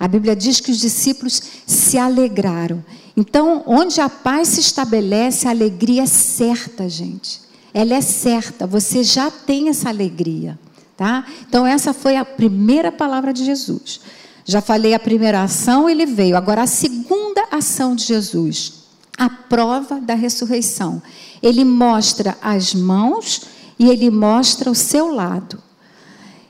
A 0.00 0.08
Bíblia 0.08 0.34
diz 0.34 0.58
que 0.60 0.72
os 0.72 0.78
discípulos 0.78 1.40
se 1.66 1.96
alegraram. 1.96 2.84
Então, 3.16 3.62
onde 3.64 4.00
a 4.00 4.08
paz 4.08 4.48
se 4.48 4.60
estabelece, 4.60 5.46
a 5.46 5.50
alegria 5.50 6.02
é 6.02 6.06
certa, 6.06 6.88
gente. 6.88 7.43
Ela 7.74 7.94
é 7.94 8.00
certa, 8.00 8.68
você 8.68 9.02
já 9.02 9.32
tem 9.32 9.68
essa 9.68 9.88
alegria, 9.88 10.56
tá? 10.96 11.26
Então, 11.48 11.66
essa 11.66 11.92
foi 11.92 12.16
a 12.16 12.24
primeira 12.24 12.92
palavra 12.92 13.32
de 13.32 13.44
Jesus. 13.44 14.00
Já 14.44 14.60
falei 14.60 14.94
a 14.94 15.00
primeira 15.00 15.42
ação, 15.42 15.90
ele 15.90 16.06
veio. 16.06 16.36
Agora, 16.36 16.62
a 16.62 16.66
segunda 16.68 17.42
ação 17.50 17.96
de 17.96 18.04
Jesus, 18.04 18.84
a 19.18 19.28
prova 19.28 20.00
da 20.00 20.14
ressurreição. 20.14 21.02
Ele 21.42 21.64
mostra 21.64 22.38
as 22.40 22.74
mãos 22.74 23.42
e 23.78 23.88
ele 23.88 24.08
mostra 24.08 24.70
o 24.70 24.74
seu 24.74 25.12
lado. 25.12 25.58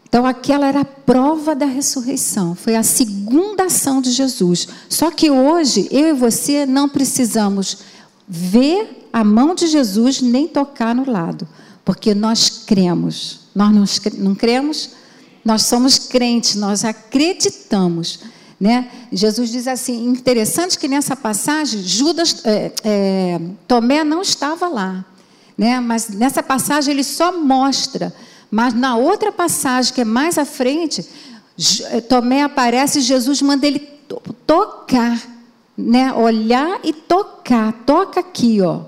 Então, 0.06 0.26
aquela 0.26 0.66
era 0.66 0.82
a 0.82 0.84
prova 0.84 1.56
da 1.56 1.66
ressurreição, 1.66 2.54
foi 2.54 2.76
a 2.76 2.84
segunda 2.84 3.64
ação 3.64 4.00
de 4.00 4.12
Jesus. 4.12 4.68
Só 4.88 5.10
que 5.10 5.28
hoje, 5.30 5.88
eu 5.90 6.08
e 6.08 6.12
você 6.12 6.64
não 6.64 6.88
precisamos 6.88 7.78
ver 8.26 9.08
a 9.12 9.22
mão 9.22 9.54
de 9.54 9.66
Jesus 9.66 10.20
nem 10.20 10.48
tocar 10.48 10.94
no 10.94 11.10
lado, 11.10 11.46
porque 11.84 12.14
nós 12.14 12.64
cremos. 12.66 13.40
Nós 13.54 14.00
não 14.18 14.34
cremos? 14.34 14.90
Nós 15.44 15.62
somos 15.62 15.98
crentes, 15.98 16.56
nós 16.56 16.84
acreditamos. 16.84 18.20
Né? 18.58 18.90
Jesus 19.12 19.50
diz 19.50 19.68
assim: 19.68 20.06
interessante 20.08 20.78
que 20.78 20.88
nessa 20.88 21.14
passagem, 21.14 21.82
Judas, 21.82 22.44
é, 22.44 22.72
é, 22.82 23.40
Tomé 23.68 24.02
não 24.02 24.22
estava 24.22 24.68
lá, 24.68 25.04
né? 25.56 25.80
mas 25.80 26.08
nessa 26.08 26.42
passagem 26.42 26.94
ele 26.94 27.04
só 27.04 27.38
mostra 27.38 28.12
mas 28.54 28.72
na 28.72 28.96
outra 28.96 29.32
passagem, 29.32 29.92
que 29.92 30.02
é 30.02 30.04
mais 30.04 30.38
à 30.38 30.44
frente, 30.44 31.04
Tomé 32.08 32.44
aparece 32.44 33.00
e 33.00 33.02
Jesus 33.02 33.42
manda 33.42 33.66
ele 33.66 33.80
tocar, 34.46 35.20
né? 35.76 36.12
Olhar 36.12 36.80
e 36.84 36.92
tocar. 36.92 37.72
Toca 37.84 38.20
aqui, 38.20 38.60
ó. 38.60 38.82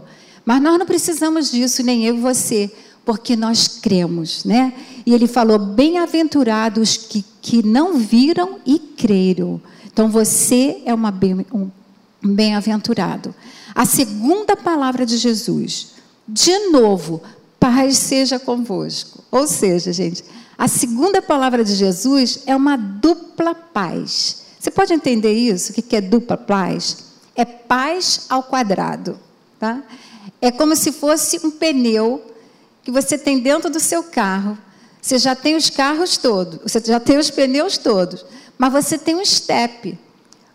Mas 0.45 0.63
nós 0.63 0.79
não 0.79 0.87
precisamos 0.87 1.51
disso, 1.51 1.83
nem 1.83 2.07
eu 2.07 2.17
e 2.17 2.21
você, 2.21 2.71
porque 3.05 3.35
nós 3.35 3.67
cremos, 3.67 4.45
né? 4.45 4.73
E 5.05 5.13
ele 5.13 5.27
falou: 5.27 5.59
bem-aventurados 5.59 6.97
que, 6.97 7.25
que 7.43 7.67
não 7.67 7.99
viram 7.99 8.59
e 8.65 8.79
creram. 8.79 9.61
Então 9.93 10.09
você 10.09 10.83
é 10.85 10.95
uma 10.95 11.11
bem, 11.11 11.45
um 11.53 11.71
bem-aventurado. 12.23 13.35
A 13.75 13.85
segunda 13.85 14.57
palavra 14.57 15.05
de 15.05 15.17
Jesus, 15.17 15.95
de 16.29 16.71
novo, 16.71 17.23
paz 17.59 17.97
seja 17.99 18.39
convosco. 18.39 19.25
Ou 19.31 19.47
seja, 19.47 19.93
gente, 19.93 20.25
a 20.57 20.69
segunda 20.69 21.21
palavra 21.21 21.65
de 21.65 21.75
Jesus 21.75 22.41
é 22.47 22.57
uma 22.57 22.77
dupla 22.77 23.55
paz. 23.55 24.46
Você 24.59 24.71
pode 24.71 24.93
entender 24.93 25.33
isso? 25.33 25.73
O 25.73 25.75
que 25.75 25.97
é 25.97 26.01
dupla 26.01 26.37
paz? 26.37 27.05
É 27.35 27.45
paz 27.45 28.27
ao 28.29 28.43
quadrado. 28.43 29.19
Tá? 29.59 29.83
É 30.41 30.51
como 30.51 30.77
se 30.77 30.93
fosse 30.93 31.41
um 31.45 31.51
pneu 31.51 32.23
que 32.83 32.91
você 32.91 33.19
tem 33.19 33.41
dentro 33.41 33.71
do 33.71 33.81
seu 33.81 34.03
carro. 34.05 34.57
Você 35.01 35.19
já 35.19 35.37
tem 35.37 35.55
os 35.55 35.71
carros 35.71 36.17
todos, 36.17 36.61
você 36.63 36.81
já 36.85 36.99
tem 36.99 37.17
os 37.17 37.31
pneus 37.31 37.79
todos, 37.79 38.25
mas 38.59 38.73
você 38.73 38.99
tem 38.99 39.15
um 39.15 39.25
step. 39.25 39.97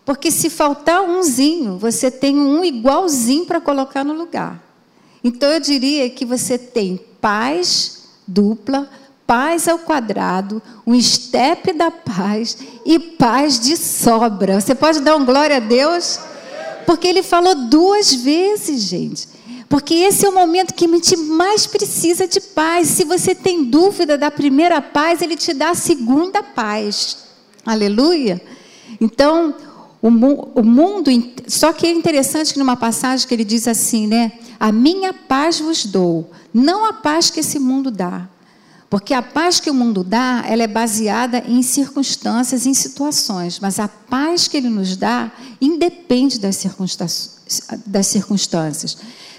Porque 0.03 0.29
se 0.29 0.50
faltar 0.50 1.01
umzinho, 1.01 1.77
você 1.77 2.12
tem 2.12 2.38
um 2.38 2.63
igualzinho 2.65 3.46
para 3.46 3.62
colocar 3.62 4.03
no 4.03 4.13
lugar. 4.13 4.62
Então 5.24 5.50
eu 5.50 5.60
diria 5.60 6.10
que 6.10 6.25
você 6.25 6.58
tem 6.58 7.00
paz 7.22 8.10
dupla, 8.27 8.89
paz 9.32 9.66
ao 9.66 9.80
quadrado, 9.80 10.62
um 10.86 11.02
step 11.02 11.72
da 11.72 11.90
paz 11.90 12.58
e 12.86 13.00
paz 13.00 13.58
de 13.62 13.78
sobra. 13.78 14.60
Você 14.60 14.76
pode 14.76 15.00
dar 15.00 15.16
um 15.16 15.24
glória 15.24 15.56
a 15.56 15.60
Deus? 15.62 16.20
Porque 16.86 17.08
ele 17.08 17.24
falou 17.24 17.56
duas 17.56 18.14
vezes, 18.14 18.82
gente. 18.82 19.30
Porque 19.70 19.94
esse 19.94 20.26
é 20.26 20.30
o 20.30 20.34
momento 20.34 20.74
que 20.74 20.84
a 20.84 20.88
gente 20.90 21.16
mais 21.16 21.66
precisa 21.66 22.28
de 22.28 22.42
paz. 22.42 22.90
Se 22.90 23.06
você 23.06 23.34
tem 23.34 23.64
dúvida 23.64 24.18
da 24.18 24.30
primeira 24.30 24.82
paz, 24.82 25.22
ele 25.22 25.38
te 25.38 25.54
dá 25.54 25.70
a 25.70 25.76
segunda 25.76 26.44
paz. 26.44 27.20
Aleluia. 27.66 28.42
Então, 29.00 29.56
o, 30.02 30.10
o 30.10 30.62
mundo. 30.62 31.10
Só 31.48 31.72
que 31.72 31.88
é 31.88 31.92
interessante 31.92 32.52
que 32.52 32.60
numa 32.60 32.76
passagem 32.76 33.26
que 33.26 33.34
ele 33.34 33.46
diz 33.46 33.66
assim, 33.66 34.08
né? 34.08 34.34
A 34.60 34.74
minha 34.74 35.14
paz 35.14 35.62
vos 35.62 35.86
dou, 35.86 36.30
não 36.54 36.84
a 36.84 36.92
paz 36.92 37.30
que 37.30 37.40
esse 37.40 37.58
mundo 37.58 37.90
dá. 37.90 38.28
Porque 38.91 39.13
a 39.13 39.21
paz 39.21 39.62
que 39.62 39.71
o 39.71 39.74
mundo 39.74 40.03
dá, 40.03 40.43
ela 40.45 40.63
é 40.63 40.67
baseada 40.67 41.41
em 41.48 41.63
circunstâncias, 41.63 42.65
em 42.65 42.74
situações, 42.74 43.57
mas 43.57 43.79
a 43.79 43.88
paz 43.88 44.50
que 44.50 44.57
ele 44.57 44.67
nos 44.67 44.98
dá 44.98 45.31
independe 45.62 46.38
das 46.38 46.57
circunstâncias. 46.57 47.38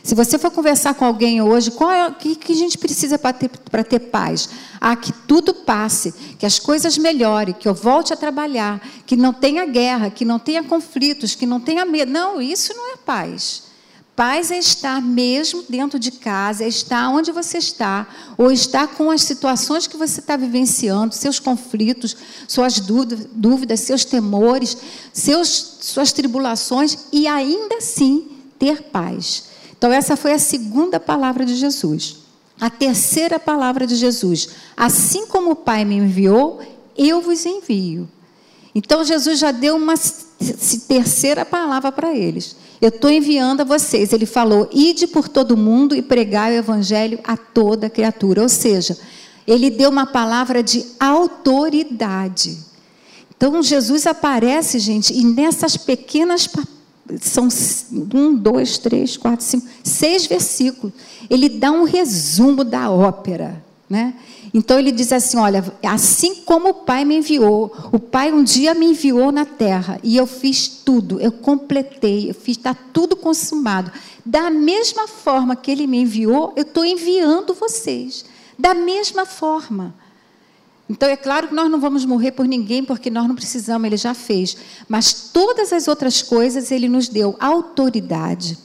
Se 0.03 0.15
você 0.15 0.39
for 0.39 0.51
conversar 0.51 0.95
com 0.95 1.05
alguém 1.05 1.43
hoje, 1.43 1.71
qual 1.71 1.91
é 1.91 2.09
o 2.09 2.15
que, 2.15 2.35
que 2.35 2.53
a 2.53 2.57
gente 2.57 2.79
precisa 2.79 3.19
para 3.19 3.35
ter, 3.35 3.51
ter 3.51 3.99
paz? 3.99 4.49
Ah, 4.81 4.97
que 4.97 5.13
tudo 5.13 5.53
passe, 5.53 6.15
que 6.39 6.47
as 6.47 6.59
coisas 6.59 6.97
melhorem, 6.97 7.53
que 7.53 7.69
eu 7.69 7.75
volte 7.75 8.11
a 8.11 8.17
trabalhar, 8.17 8.81
que 9.05 9.17
não 9.17 9.35
tenha 9.35 9.67
guerra, 9.67 10.09
que 10.09 10.25
não 10.25 10.39
tenha 10.39 10.63
conflitos, 10.63 11.35
que 11.35 11.45
não 11.45 11.61
tenha 11.61 11.85
medo. 11.85 12.11
Não, 12.11 12.41
isso 12.41 12.73
não 12.75 12.95
é 12.95 12.97
paz. 12.97 13.65
Paz 14.15 14.51
é 14.51 14.59
estar 14.59 15.01
mesmo 15.01 15.65
dentro 15.67 15.99
de 15.99 16.13
casa, 16.13 16.65
é 16.65 16.69
estar 16.69 17.09
onde 17.09 17.33
você 17.33 17.57
está, 17.57 18.07
ou 18.37 18.53
estar 18.53 18.89
com 18.89 19.11
as 19.11 19.23
situações 19.23 19.87
que 19.87 19.97
você 19.97 20.21
está 20.21 20.37
vivenciando, 20.37 21.15
seus 21.15 21.39
conflitos, 21.39 22.15
suas 22.47 22.79
dúvidas, 22.79 23.81
seus 23.81 24.05
temores, 24.05 24.77
seus, 25.15 25.79
suas 25.81 26.13
tribulações, 26.13 27.07
e 27.11 27.27
ainda 27.27 27.77
assim 27.77 28.29
ter 28.59 28.83
paz. 28.83 29.45
Então, 29.77 29.91
essa 29.91 30.15
foi 30.15 30.33
a 30.33 30.39
segunda 30.39 31.01
palavra 31.01 31.47
de 31.47 31.57
Jesus. 31.57 32.19
A 32.61 32.69
terceira 32.69 33.41
palavra 33.41 33.87
de 33.87 33.97
Jesus: 33.97 34.51
Assim 34.77 35.27
como 35.27 35.51
o 35.51 35.57
Pai 35.57 35.85
me 35.85 35.97
enviou, 35.97 36.61
eu 36.97 37.21
vos 37.21 37.45
envio. 37.47 38.09
Então, 38.75 39.05
Jesus 39.05 39.39
já 39.39 39.51
deu 39.51 39.75
uma 39.75 39.97
terceira 40.89 41.45
palavra 41.45 41.93
para 41.93 42.15
eles. 42.17 42.57
Eu 42.81 42.89
estou 42.89 43.11
enviando 43.11 43.61
a 43.61 43.65
vocês. 43.65 44.13
Ele 44.13 44.27
falou: 44.27 44.69
ide 44.73 45.07
por 45.07 45.29
todo 45.29 45.57
mundo 45.57 45.95
e 45.95 46.03
pregai 46.03 46.55
o 46.55 46.59
evangelho 46.59 47.19
a 47.25 47.37
toda 47.37 47.89
criatura. 47.89 48.43
Ou 48.43 48.49
seja, 48.49 48.99
ele 49.47 49.71
deu 49.71 49.91
uma 49.91 50.07
palavra 50.07 50.63
de 50.63 50.85
autoridade. 50.99 52.59
Então 53.37 53.63
Jesus 53.63 54.07
aparece, 54.07 54.79
gente, 54.79 55.13
e 55.13 55.25
nessas 55.25 55.77
pequenas 55.77 56.49
são 57.21 57.49
um, 58.15 58.35
dois, 58.35 58.79
três, 58.79 59.17
quatro, 59.17 59.45
cinco, 59.45 59.67
seis 59.83 60.27
versículos. 60.27 60.93
Ele 61.29 61.49
dá 61.49 61.73
um 61.73 61.85
resumo 61.85 62.63
da 62.63 62.91
ópera, 62.91 63.63
né? 63.93 64.15
Então 64.55 64.79
ele 64.79 64.91
diz 64.91 65.13
assim: 65.13 65.37
Olha, 65.37 65.63
assim 65.85 66.37
como 66.37 66.71
o 66.71 66.75
Pai 66.75 67.05
me 67.05 67.19
enviou, 67.19 67.71
o 67.93 67.99
Pai 67.99 68.33
um 68.33 68.43
dia 68.43 68.73
me 68.73 68.87
enviou 68.87 69.31
na 69.31 69.45
terra 69.45 70.01
e 70.03 70.17
eu 70.17 70.27
fiz 70.27 70.67
tudo, 70.67 71.21
eu 71.21 71.31
completei, 71.31 72.31
eu 72.31 72.35
fiz, 72.35 72.57
está 72.57 72.73
tudo 72.73 73.15
consumado. 73.15 73.93
Da 74.25 74.49
mesma 74.49 75.07
forma 75.07 75.55
que 75.55 75.71
ele 75.71 75.87
me 75.87 75.99
enviou, 75.99 76.55
eu 76.57 76.63
estou 76.63 76.87
enviando 76.87 77.53
vocês. 77.53 78.25
Da 78.59 78.73
mesma 78.73 79.27
forma. 79.27 79.95
Então 80.89 81.07
é 81.07 81.17
claro 81.17 81.49
que 81.49 81.55
nós 81.55 81.71
não 81.71 81.79
vamos 81.79 82.07
morrer 82.07 82.33
por 82.33 82.47
ninguém, 82.47 82.83
porque 82.83 83.11
nós 83.11 83.29
não 83.29 83.35
precisamos, 83.35 83.87
ele 83.87 83.99
já 83.99 84.15
fez. 84.15 84.57
Mas 84.89 85.13
todas 85.13 85.71
as 85.71 85.87
outras 85.87 86.23
coisas 86.23 86.71
ele 86.71 86.89
nos 86.89 87.09
deu 87.09 87.37
autoridade 87.39 88.57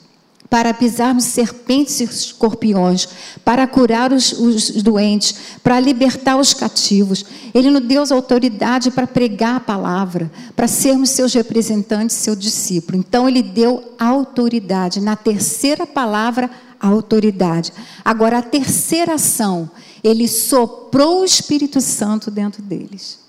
para 0.50 0.74
pisarmos 0.74 1.26
serpentes 1.26 2.00
e 2.00 2.06
escorpiões, 2.06 3.08
para 3.44 3.68
curar 3.68 4.14
os, 4.14 4.32
os, 4.32 4.72
doentes, 4.82 5.36
para 5.62 5.80
libertar 5.80 6.38
os 6.38 6.54
cativos. 6.54 7.26
Ele 7.54 7.70
nos 7.70 7.84
deu 7.84 8.04
autoridade 8.12 8.92
para 8.92 9.06
pregar 9.06 9.58
a 9.58 9.60
palavra, 9.60 10.32
para 10.56 10.68
sermos 10.68 11.10
seus 11.10 11.34
representantes, 11.34 12.16
seu 12.16 12.36
discípulo. 12.36 12.98
Então, 12.98 13.28
ele 13.28 13.42
deu 13.42 13.94
autoridade. 14.00 15.02
Na 15.02 15.16
terceira 15.16 15.86
palavra, 15.86 16.50
autoridade. 16.80 17.74
Agora, 18.06 18.38
a 18.38 18.44
terceira 18.44 19.16
ação, 19.16 19.70
ele 20.04 20.28
soprou 20.28 21.22
o 21.22 21.26
Espírito 21.26 21.82
Santo 21.82 22.32
dentro 22.32 22.62
deles. 22.62 23.20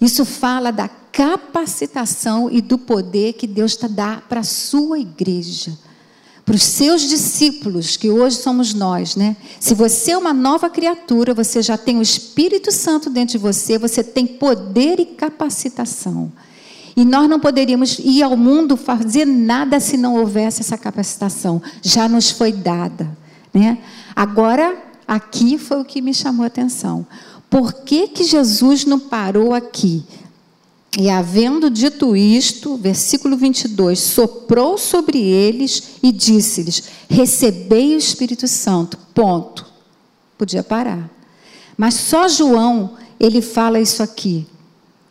Isso 0.00 0.24
fala 0.24 0.70
da 0.70 0.88
capacitação 0.88 2.48
e 2.50 2.60
do 2.60 2.76
poder 2.78 3.32
que 3.32 3.46
Deus 3.46 3.76
dá 3.76 4.22
para 4.28 4.40
a 4.40 4.44
sua 4.44 4.98
igreja 4.98 5.76
para 6.48 6.56
os 6.56 6.62
seus 6.62 7.02
discípulos, 7.02 7.98
que 7.98 8.08
hoje 8.08 8.36
somos 8.36 8.72
nós, 8.72 9.16
né? 9.16 9.36
Se 9.60 9.74
você 9.74 10.12
é 10.12 10.16
uma 10.16 10.32
nova 10.32 10.70
criatura, 10.70 11.34
você 11.34 11.60
já 11.60 11.76
tem 11.76 11.98
o 11.98 12.02
Espírito 12.02 12.72
Santo 12.72 13.10
dentro 13.10 13.32
de 13.32 13.38
você, 13.38 13.76
você 13.76 14.02
tem 14.02 14.26
poder 14.26 14.98
e 14.98 15.04
capacitação. 15.04 16.32
E 16.96 17.04
nós 17.04 17.28
não 17.28 17.38
poderíamos 17.38 17.98
ir 17.98 18.22
ao 18.22 18.34
mundo 18.34 18.78
fazer 18.78 19.26
nada 19.26 19.78
se 19.78 19.98
não 19.98 20.16
houvesse 20.16 20.62
essa 20.62 20.78
capacitação. 20.78 21.60
Já 21.82 22.08
nos 22.08 22.30
foi 22.30 22.50
dada, 22.50 23.14
né? 23.52 23.76
Agora, 24.16 24.74
aqui 25.06 25.58
foi 25.58 25.82
o 25.82 25.84
que 25.84 26.00
me 26.00 26.14
chamou 26.14 26.44
a 26.44 26.46
atenção. 26.46 27.06
Por 27.50 27.74
que, 27.74 28.08
que 28.08 28.24
Jesus 28.24 28.86
não 28.86 28.98
parou 28.98 29.52
aqui? 29.52 30.02
E 30.96 31.10
havendo 31.10 31.68
dito 31.68 32.16
isto, 32.16 32.76
versículo 32.76 33.36
22, 33.36 33.98
soprou 33.98 34.78
sobre 34.78 35.18
eles 35.18 35.96
e 36.02 36.10
disse-lhes: 36.10 36.84
Recebei 37.08 37.94
o 37.94 37.98
Espírito 37.98 38.48
Santo. 38.48 38.96
Ponto. 39.14 39.66
Podia 40.36 40.62
parar. 40.62 41.10
Mas 41.76 41.94
só 41.94 42.28
João, 42.28 42.96
ele 43.20 43.42
fala 43.42 43.80
isso 43.80 44.02
aqui. 44.02 44.46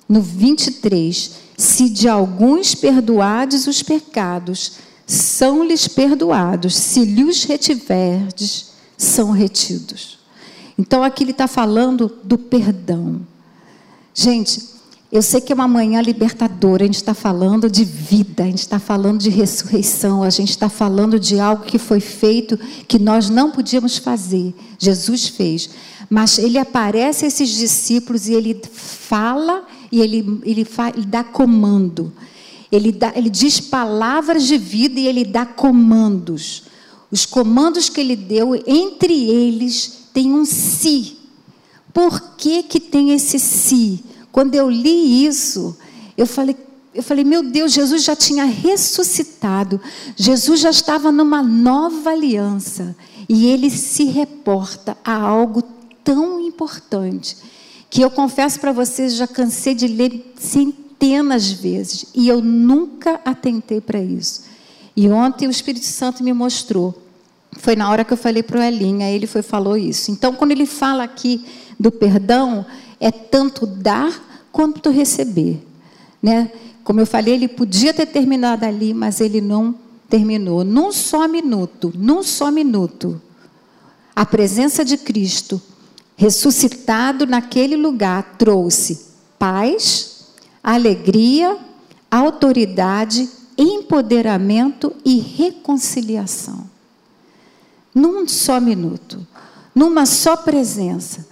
No 0.09 0.21
23, 0.21 1.31
se 1.57 1.89
de 1.89 2.07
alguns 2.07 2.73
perdoardes 2.73 3.67
os 3.67 3.83
pecados, 3.83 4.73
são-lhes 5.05 5.87
perdoados, 5.87 6.75
se 6.75 7.03
lhes 7.05 7.43
retiverdes, 7.43 8.71
são 8.97 9.31
retidos. 9.31 10.17
Então 10.77 11.03
aqui 11.03 11.23
ele 11.23 11.31
está 11.31 11.47
falando 11.47 12.17
do 12.23 12.37
perdão. 12.37 13.21
Gente, 14.13 14.76
eu 15.09 15.21
sei 15.21 15.39
que 15.39 15.53
é 15.53 15.55
uma 15.55 15.69
manhã 15.69 16.01
libertadora, 16.01 16.83
a 16.83 16.85
gente 16.85 16.95
está 16.95 17.13
falando 17.13 17.69
de 17.69 17.85
vida, 17.85 18.43
a 18.43 18.47
gente 18.47 18.59
está 18.59 18.77
falando 18.77 19.19
de 19.19 19.29
ressurreição, 19.29 20.21
a 20.21 20.29
gente 20.29 20.49
está 20.49 20.67
falando 20.67 21.17
de 21.17 21.39
algo 21.39 21.63
que 21.63 21.77
foi 21.77 22.01
feito 22.01 22.59
que 22.87 22.99
nós 22.99 23.29
não 23.29 23.49
podíamos 23.49 23.97
fazer. 23.97 24.53
Jesus 24.77 25.29
fez. 25.29 25.69
Mas 26.09 26.37
ele 26.37 26.57
aparece 26.57 27.23
a 27.23 27.27
esses 27.29 27.49
discípulos 27.49 28.27
e 28.27 28.33
ele 28.33 28.61
fala 28.73 29.65
e 29.89 30.01
ele, 30.01 30.41
ele, 30.43 30.65
fa, 30.65 30.89
ele 30.89 31.05
dá 31.05 31.23
comando. 31.23 32.11
Ele, 32.69 32.91
dá, 32.91 33.13
ele 33.15 33.29
diz 33.29 33.61
palavras 33.61 34.45
de 34.45 34.57
vida 34.57 34.99
e 34.99 35.07
ele 35.07 35.23
dá 35.23 35.45
comandos. 35.45 36.63
Os 37.09 37.25
comandos 37.25 37.87
que 37.87 38.01
ele 38.01 38.17
deu, 38.17 38.61
entre 38.67 39.29
eles, 39.29 40.09
tem 40.13 40.33
um 40.33 40.43
si. 40.43 41.15
Por 41.93 42.35
que, 42.35 42.63
que 42.63 42.81
tem 42.81 43.11
esse 43.13 43.39
si? 43.39 44.03
Quando 44.31 44.55
eu 44.55 44.69
li 44.69 45.25
isso, 45.25 45.77
eu 46.17 46.25
falei, 46.25 46.55
eu 46.93 47.03
falei, 47.03 47.23
meu 47.23 47.43
Deus, 47.43 47.73
Jesus 47.73 48.03
já 48.03 48.15
tinha 48.15 48.43
ressuscitado, 48.45 49.79
Jesus 50.15 50.59
já 50.59 50.69
estava 50.69 51.11
numa 51.11 51.43
nova 51.43 52.11
aliança, 52.11 52.95
e 53.29 53.47
ele 53.47 53.69
se 53.69 54.05
reporta 54.05 54.97
a 55.03 55.13
algo 55.13 55.61
tão 56.03 56.39
importante, 56.39 57.37
que 57.89 58.01
eu 58.01 58.09
confesso 58.09 58.59
para 58.59 58.71
vocês, 58.71 59.15
já 59.15 59.27
cansei 59.27 59.75
de 59.75 59.87
ler 59.87 60.33
centenas 60.39 61.45
de 61.45 61.55
vezes, 61.55 62.05
e 62.15 62.27
eu 62.27 62.41
nunca 62.41 63.21
atentei 63.23 63.79
para 63.79 64.01
isso. 64.01 64.43
E 64.95 65.07
ontem 65.09 65.47
o 65.47 65.51
Espírito 65.51 65.85
Santo 65.85 66.23
me 66.23 66.33
mostrou. 66.33 67.03
Foi 67.59 67.75
na 67.75 67.89
hora 67.91 68.03
que 68.03 68.11
eu 68.11 68.17
falei 68.17 68.41
para 68.41 68.59
o 68.59 68.63
Elinha, 68.63 69.09
ele 69.11 69.27
foi 69.27 69.43
falou 69.43 69.77
isso. 69.77 70.09
Então, 70.09 70.33
quando 70.33 70.51
ele 70.51 70.65
fala 70.65 71.03
aqui 71.03 71.45
do 71.79 71.91
perdão, 71.91 72.65
é 72.99 73.11
tanto 73.11 73.65
dar 73.65 74.47
quanto 74.51 74.89
receber. 74.89 75.65
Né? 76.21 76.51
Como 76.83 76.99
eu 76.99 77.05
falei, 77.05 77.33
ele 77.33 77.47
podia 77.47 77.93
ter 77.93 78.05
terminado 78.05 78.65
ali, 78.65 78.93
mas 78.93 79.21
ele 79.21 79.41
não 79.41 79.75
terminou. 80.09 80.63
Num 80.63 80.91
só 80.91 81.27
minuto, 81.27 81.93
num 81.95 82.23
só 82.23 82.49
minuto, 82.49 83.21
a 84.15 84.25
presença 84.25 84.83
de 84.83 84.97
Cristo 84.97 85.61
ressuscitado 86.15 87.27
naquele 87.27 87.75
lugar 87.75 88.35
trouxe 88.37 89.05
paz, 89.37 90.25
alegria, 90.63 91.57
autoridade, 92.09 93.29
empoderamento 93.57 94.95
e 95.05 95.19
reconciliação. 95.19 96.67
Num 97.93 98.27
só 98.27 98.59
minuto, 98.59 99.25
numa 99.75 100.05
só 100.05 100.35
presença 100.35 101.27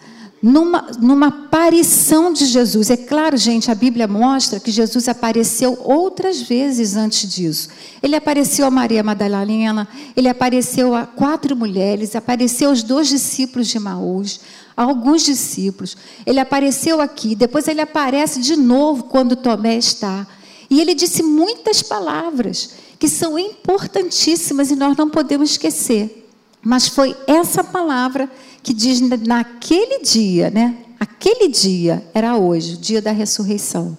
numa, 0.46 0.92
numa 1.02 1.28
aparição 1.30 2.32
de 2.32 2.46
Jesus. 2.46 2.92
É 2.92 2.98
claro, 2.98 3.36
gente, 3.36 3.72
a 3.72 3.76
Bíblia 3.76 4.08
mostra 4.08 4.60
que 4.60 4.70
Jesus 4.70 5.10
apareceu 5.10 5.76
outras 5.84 6.40
vezes 6.40 6.96
antes 6.96 7.28
disso. 7.28 7.70
Ele 8.02 8.16
apareceu 8.16 8.68
a 8.68 8.70
Maria 8.70 9.02
Madalena, 9.02 9.88
ele 10.16 10.30
apareceu 10.30 10.94
a 10.94 11.04
quatro 11.08 11.56
mulheres, 11.56 12.16
apareceu 12.16 12.70
aos 12.70 12.84
dois 12.84 13.08
discípulos 13.08 13.70
de 13.70 13.80
Maús, 13.80 14.40
a 14.78 14.84
alguns 14.84 15.24
discípulos. 15.24 15.98
Ele 16.28 16.40
apareceu 16.40 17.02
aqui, 17.02 17.34
depois 17.34 17.68
ele 17.68 17.82
aparece 17.82 18.40
de 18.40 18.56
novo 18.56 19.06
quando 19.06 19.36
Tomé 19.36 19.78
está. 19.78 20.28
E 20.70 20.80
ele 20.80 20.94
disse 20.94 21.24
muitas 21.24 21.82
palavras 21.82 22.70
que 23.00 23.08
são 23.08 23.40
importantíssimas 23.40 24.70
e 24.70 24.76
nós 24.76 24.96
não 24.96 25.10
podemos 25.10 25.50
esquecer. 25.50 26.30
Mas 26.62 26.88
foi 26.88 27.16
essa 27.26 27.64
palavra 27.64 28.30
que 28.66 28.74
diz 28.74 29.00
naquele 29.00 30.00
dia, 30.00 30.50
né? 30.50 30.76
Aquele 31.00 31.50
dia 31.50 32.04
era 32.16 32.36
hoje, 32.36 32.74
o 32.74 32.78
dia 32.78 33.00
da 33.00 33.12
ressurreição. 33.12 33.96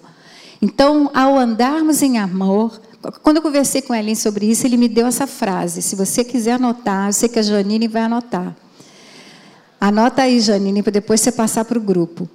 Então, 0.61 1.09
ao 1.13 1.37
andarmos 1.37 2.01
em 2.01 2.17
amor, 2.17 2.81
quando 3.23 3.37
eu 3.37 3.41
conversei 3.41 3.81
com 3.81 3.95
Ellen 3.95 4.13
sobre 4.13 4.45
isso, 4.45 4.67
ele 4.67 4.75
me 4.75 4.89
deu 4.89 5.07
essa 5.07 5.25
frase. 5.25 5.81
Se 5.81 5.95
você 5.95 6.21
quiser 6.21 6.53
anotar, 6.53 7.07
eu 7.07 7.13
sei 7.13 7.29
que 7.29 7.39
a 7.39 7.41
Janine 7.41 7.87
vai 7.87 8.01
anotar. 8.01 8.53
Anota 9.79 10.23
aí, 10.23 10.41
Janine, 10.41 10.83
para 10.83 10.91
depois 10.91 11.21
você 11.21 11.31
passar 11.31 11.63
para 11.63 11.77
o 11.77 11.81
grupo. 11.81 12.27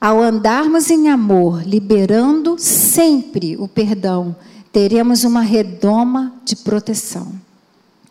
Ao 0.00 0.20
andarmos 0.20 0.90
em 0.90 1.10
amor, 1.10 1.62
liberando 1.64 2.56
sempre 2.58 3.56
o 3.56 3.68
perdão, 3.68 4.34
teremos 4.72 5.22
uma 5.22 5.42
redoma 5.42 6.32
de 6.44 6.56
proteção. 6.56 7.32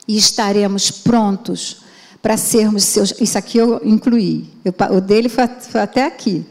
E 0.07 0.15
estaremos 0.15 0.89
prontos 0.89 1.81
para 2.21 2.37
sermos 2.37 2.83
seus. 2.83 3.13
Isso 3.19 3.37
aqui 3.37 3.57
eu 3.57 3.81
incluí. 3.83 4.49
Eu, 4.63 4.73
o 4.95 5.01
dele 5.01 5.29
foi, 5.29 5.47
foi 5.47 5.81
até 5.81 6.05
aqui. 6.05 6.45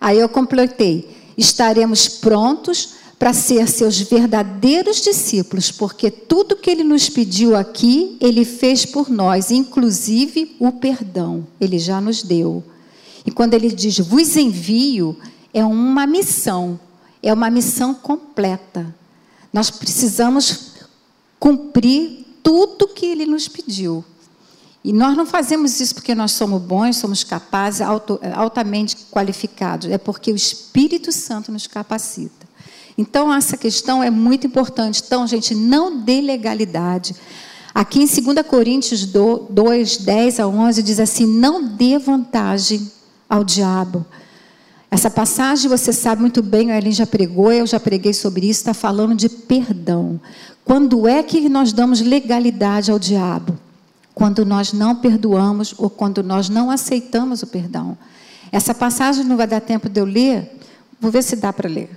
Aí 0.00 0.18
eu 0.18 0.28
completei. 0.28 1.08
Estaremos 1.36 2.08
prontos 2.08 2.98
para 3.18 3.32
ser 3.32 3.68
seus 3.68 4.00
verdadeiros 4.00 5.00
discípulos, 5.00 5.72
porque 5.72 6.08
tudo 6.08 6.54
que 6.54 6.70
ele 6.70 6.84
nos 6.84 7.08
pediu 7.08 7.56
aqui, 7.56 8.16
ele 8.20 8.44
fez 8.44 8.86
por 8.86 9.10
nós, 9.10 9.50
inclusive 9.50 10.54
o 10.60 10.70
perdão. 10.70 11.44
Ele 11.60 11.78
já 11.78 12.00
nos 12.00 12.22
deu. 12.22 12.62
E 13.26 13.30
quando 13.30 13.54
ele 13.54 13.70
diz 13.70 13.98
vos 13.98 14.36
envio, 14.36 15.16
é 15.52 15.64
uma 15.64 16.06
missão, 16.06 16.78
é 17.20 17.32
uma 17.32 17.50
missão 17.50 17.92
completa. 17.92 18.94
Nós 19.52 19.68
precisamos 19.70 20.74
cumprir 21.40 22.24
tudo 22.42 22.86
que 22.88 23.04
ele 23.04 23.26
nos 23.26 23.48
pediu. 23.48 24.04
E 24.84 24.92
nós 24.92 25.16
não 25.16 25.26
fazemos 25.26 25.80
isso 25.80 25.94
porque 25.94 26.14
nós 26.14 26.32
somos 26.32 26.62
bons, 26.62 26.96
somos 26.96 27.24
capazes, 27.24 27.80
altamente 28.34 28.96
qualificados. 29.10 29.90
É 29.90 29.98
porque 29.98 30.30
o 30.30 30.36
Espírito 30.36 31.10
Santo 31.10 31.50
nos 31.50 31.66
capacita. 31.66 32.46
Então, 32.96 33.32
essa 33.32 33.56
questão 33.56 34.02
é 34.02 34.10
muito 34.10 34.46
importante. 34.46 35.02
Então, 35.04 35.26
gente, 35.26 35.54
não 35.54 36.00
dê 36.00 36.20
legalidade. 36.20 37.14
Aqui 37.74 38.00
em 38.02 38.06
2 38.06 38.46
Coríntios 38.46 39.04
2, 39.04 39.98
10 39.98 40.40
a 40.40 40.48
11, 40.48 40.82
diz 40.82 40.98
assim: 40.98 41.26
Não 41.26 41.64
dê 41.64 41.98
vantagem 41.98 42.90
ao 43.28 43.44
diabo. 43.44 44.04
Essa 44.90 45.10
passagem 45.10 45.68
você 45.68 45.92
sabe 45.92 46.22
muito 46.22 46.42
bem, 46.42 46.72
a 46.72 46.78
Ellen 46.78 46.92
já 46.92 47.06
pregou, 47.06 47.52
eu 47.52 47.66
já 47.66 47.78
preguei 47.78 48.14
sobre 48.14 48.48
isso, 48.48 48.60
está 48.60 48.72
falando 48.72 49.14
de 49.14 49.28
perdão. 49.28 50.18
Quando 50.64 51.06
é 51.06 51.22
que 51.22 51.46
nós 51.48 51.72
damos 51.72 52.00
legalidade 52.00 52.90
ao 52.90 52.98
diabo? 52.98 53.58
Quando 54.18 54.44
nós 54.44 54.72
não 54.72 54.96
perdoamos 54.96 55.72
ou 55.78 55.88
quando 55.88 56.24
nós 56.24 56.48
não 56.48 56.72
aceitamos 56.72 57.40
o 57.44 57.46
perdão. 57.46 57.96
Essa 58.50 58.74
passagem 58.74 59.24
não 59.24 59.36
vai 59.36 59.46
dar 59.46 59.60
tempo 59.60 59.88
de 59.88 60.00
eu 60.00 60.04
ler, 60.04 60.58
vou 61.00 61.12
ver 61.12 61.22
se 61.22 61.36
dá 61.36 61.52
para 61.52 61.68
ler. 61.68 61.88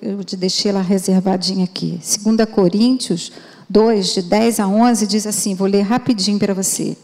Eu 0.00 0.18
deixei 0.38 0.70
ela 0.70 0.80
reservadinha 0.80 1.64
aqui. 1.64 1.98
2 2.24 2.48
Coríntios 2.48 3.32
2, 3.68 4.14
de 4.14 4.22
10 4.22 4.60
a 4.60 4.68
11, 4.68 5.06
diz 5.08 5.26
assim: 5.26 5.56
vou 5.56 5.66
ler 5.66 5.82
rapidinho 5.82 6.38
para 6.38 6.54
você. 6.54 6.96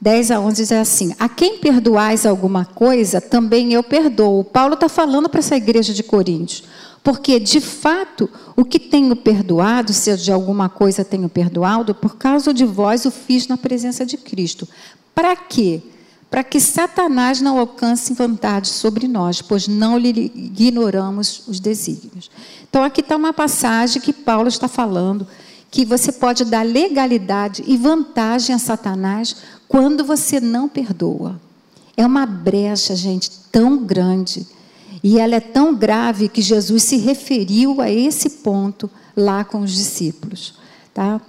10 0.00 0.30
a 0.30 0.40
11 0.40 0.56
diz 0.56 0.72
assim: 0.72 1.14
A 1.18 1.28
quem 1.28 1.58
perdoais 1.58 2.24
alguma 2.24 2.64
coisa, 2.64 3.20
também 3.20 3.74
eu 3.74 3.82
perdoo. 3.82 4.42
Paulo 4.42 4.72
está 4.72 4.88
falando 4.88 5.28
para 5.28 5.40
essa 5.40 5.54
igreja 5.54 5.92
de 5.92 6.02
Coríntios. 6.02 6.64
Porque, 7.02 7.40
de 7.40 7.60
fato, 7.60 8.30
o 8.56 8.64
que 8.64 8.78
tenho 8.78 9.16
perdoado, 9.16 9.92
se 9.92 10.16
de 10.16 10.30
alguma 10.30 10.68
coisa 10.68 11.04
tenho 11.04 11.28
perdoado, 11.28 11.94
por 11.94 12.16
causa 12.16 12.54
de 12.54 12.64
vós 12.64 13.04
o 13.04 13.10
fiz 13.10 13.48
na 13.48 13.56
presença 13.56 14.06
de 14.06 14.16
Cristo. 14.16 14.68
Para 15.12 15.34
quê? 15.34 15.82
Para 16.30 16.44
que 16.44 16.60
Satanás 16.60 17.40
não 17.40 17.58
alcance 17.58 18.14
vantagem 18.14 18.72
sobre 18.72 19.08
nós, 19.08 19.42
pois 19.42 19.66
não 19.66 19.98
lhe 19.98 20.32
ignoramos 20.34 21.42
os 21.48 21.58
desígnios. 21.58 22.30
Então, 22.70 22.84
aqui 22.84 23.00
está 23.00 23.16
uma 23.16 23.32
passagem 23.32 24.00
que 24.00 24.12
Paulo 24.12 24.48
está 24.48 24.68
falando, 24.68 25.26
que 25.70 25.84
você 25.84 26.12
pode 26.12 26.44
dar 26.44 26.64
legalidade 26.64 27.64
e 27.66 27.76
vantagem 27.76 28.54
a 28.54 28.58
Satanás 28.58 29.36
quando 29.66 30.04
você 30.04 30.40
não 30.40 30.68
perdoa. 30.68 31.40
É 31.96 32.06
uma 32.06 32.24
brecha, 32.26 32.94
gente, 32.94 33.30
tão 33.50 33.78
grande 33.78 34.46
e 35.02 35.18
ela 35.18 35.34
é 35.34 35.40
tão 35.40 35.74
grave 35.74 36.28
que 36.28 36.40
Jesus 36.40 36.84
se 36.84 36.96
referiu 36.96 37.80
a 37.80 37.90
esse 37.90 38.30
ponto 38.30 38.88
lá 39.16 39.44
com 39.44 39.60
os 39.60 39.72
discípulos. 39.72 40.54
Tá? 40.94 41.20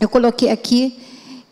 Eu 0.00 0.08
coloquei 0.08 0.50
aqui 0.50 0.98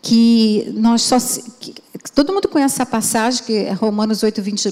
que 0.01 0.71
nós 0.73 1.03
só. 1.03 1.17
Que, 1.59 1.75
todo 2.15 2.33
mundo 2.33 2.47
conhece 2.47 2.75
essa 2.75 2.85
passagem, 2.85 3.43
que 3.43 3.53
é 3.53 3.71
Romanos 3.71 4.23
8, 4.23 4.41
20, 4.41 4.69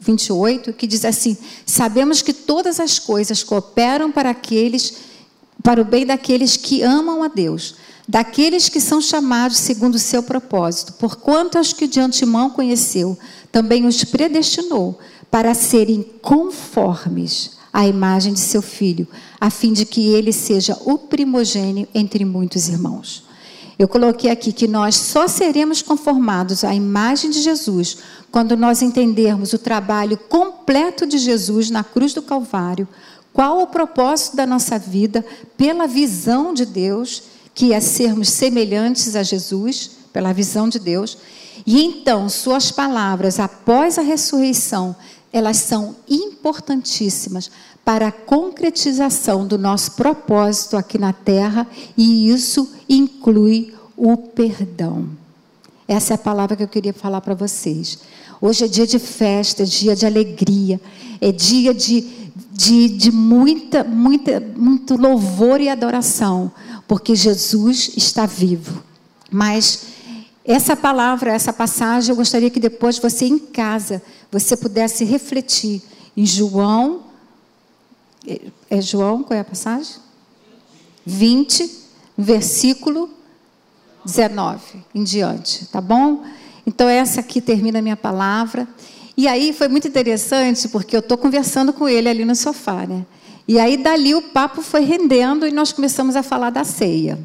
28, 0.00 0.72
que 0.72 0.86
diz 0.86 1.04
assim: 1.04 1.36
Sabemos 1.64 2.20
que 2.20 2.32
todas 2.32 2.80
as 2.80 2.98
coisas 2.98 3.44
cooperam 3.44 4.10
para 4.10 4.30
aqueles, 4.30 4.94
para 5.62 5.80
o 5.80 5.84
bem 5.84 6.04
daqueles 6.04 6.56
que 6.56 6.82
amam 6.82 7.22
a 7.22 7.28
Deus, 7.28 7.76
daqueles 8.08 8.68
que 8.68 8.80
são 8.80 9.00
chamados 9.00 9.58
segundo 9.58 9.94
o 9.94 10.00
seu 10.00 10.22
propósito, 10.22 10.94
porquanto 10.94 11.58
aos 11.58 11.72
que 11.72 11.86
de 11.86 12.00
antemão 12.00 12.50
conheceu, 12.50 13.16
também 13.52 13.86
os 13.86 14.02
predestinou 14.02 14.98
para 15.32 15.54
serem 15.54 16.02
conformes 16.20 17.52
à 17.72 17.88
imagem 17.88 18.34
de 18.34 18.40
seu 18.40 18.60
filho, 18.60 19.08
a 19.40 19.48
fim 19.48 19.72
de 19.72 19.86
que 19.86 20.08
ele 20.10 20.30
seja 20.30 20.78
o 20.84 20.98
primogênio 20.98 21.88
entre 21.94 22.22
muitos 22.22 22.68
irmãos. 22.68 23.24
Eu 23.78 23.88
coloquei 23.88 24.30
aqui 24.30 24.52
que 24.52 24.68
nós 24.68 24.94
só 24.94 25.26
seremos 25.26 25.80
conformados 25.80 26.64
à 26.64 26.74
imagem 26.74 27.30
de 27.30 27.40
Jesus 27.40 27.96
quando 28.30 28.58
nós 28.58 28.82
entendermos 28.82 29.54
o 29.54 29.58
trabalho 29.58 30.18
completo 30.18 31.06
de 31.06 31.16
Jesus 31.16 31.70
na 31.70 31.82
cruz 31.82 32.12
do 32.12 32.20
Calvário, 32.20 32.86
qual 33.32 33.62
o 33.62 33.66
propósito 33.66 34.36
da 34.36 34.44
nossa 34.44 34.78
vida 34.78 35.24
pela 35.56 35.86
visão 35.86 36.52
de 36.52 36.66
Deus, 36.66 37.22
que 37.54 37.72
é 37.72 37.80
sermos 37.80 38.28
semelhantes 38.28 39.16
a 39.16 39.22
Jesus, 39.22 39.92
pela 40.12 40.34
visão 40.34 40.68
de 40.68 40.78
Deus, 40.78 41.16
e 41.66 41.82
então 41.82 42.28
suas 42.28 42.70
palavras 42.70 43.40
após 43.40 43.96
a 43.96 44.02
ressurreição 44.02 44.94
elas 45.32 45.56
são 45.56 45.96
importantíssimas 46.08 47.50
para 47.84 48.08
a 48.08 48.12
concretização 48.12 49.46
do 49.46 49.58
nosso 49.58 49.92
propósito 49.92 50.76
aqui 50.76 50.98
na 50.98 51.12
terra 51.12 51.66
e 51.96 52.28
isso 52.28 52.70
inclui 52.88 53.74
o 53.96 54.16
perdão. 54.16 55.08
Essa 55.88 56.14
é 56.14 56.16
a 56.16 56.18
palavra 56.18 56.56
que 56.56 56.62
eu 56.62 56.68
queria 56.68 56.92
falar 56.92 57.20
para 57.20 57.34
vocês. 57.34 57.98
Hoje 58.40 58.64
é 58.64 58.68
dia 58.68 58.86
de 58.86 58.98
festa, 58.98 59.62
é 59.62 59.66
dia 59.66 59.96
de 59.96 60.06
alegria, 60.06 60.80
é 61.20 61.32
dia 61.32 61.72
de, 61.72 62.00
de, 62.52 62.88
de 62.88 63.10
muita, 63.10 63.82
muita, 63.84 64.40
muito 64.40 64.96
louvor 64.96 65.60
e 65.60 65.68
adoração, 65.68 66.52
porque 66.86 67.14
Jesus 67.14 67.92
está 67.96 68.26
vivo. 68.26 68.82
Mas 69.30 69.86
essa 70.44 70.74
palavra, 70.74 71.32
essa 71.32 71.52
passagem, 71.52 72.10
eu 72.10 72.16
gostaria 72.16 72.50
que 72.50 72.58
depois 72.58 72.98
você 72.98 73.26
em 73.26 73.38
casa 73.38 74.02
você 74.32 74.56
pudesse 74.56 75.04
refletir 75.04 75.82
em 76.16 76.24
João. 76.24 77.02
É 78.70 78.80
João, 78.80 79.22
qual 79.22 79.36
é 79.36 79.40
a 79.40 79.44
passagem? 79.44 79.96
20, 81.04 81.70
versículo 82.16 83.10
19 84.04 84.84
em 84.94 85.04
diante, 85.04 85.66
tá 85.66 85.80
bom? 85.80 86.24
Então, 86.66 86.88
essa 86.88 87.20
aqui 87.20 87.40
termina 87.40 87.80
a 87.80 87.82
minha 87.82 87.96
palavra. 87.96 88.66
E 89.16 89.28
aí 89.28 89.52
foi 89.52 89.68
muito 89.68 89.86
interessante, 89.86 90.68
porque 90.68 90.96
eu 90.96 91.00
estou 91.00 91.18
conversando 91.18 91.72
com 91.72 91.88
ele 91.88 92.08
ali 92.08 92.24
no 92.24 92.34
sofá, 92.34 92.86
né? 92.86 93.04
E 93.46 93.58
aí, 93.58 93.76
dali, 93.76 94.14
o 94.14 94.22
papo 94.22 94.62
foi 94.62 94.82
rendendo 94.82 95.46
e 95.46 95.50
nós 95.50 95.72
começamos 95.72 96.16
a 96.16 96.22
falar 96.22 96.50
da 96.50 96.64
ceia. 96.64 97.18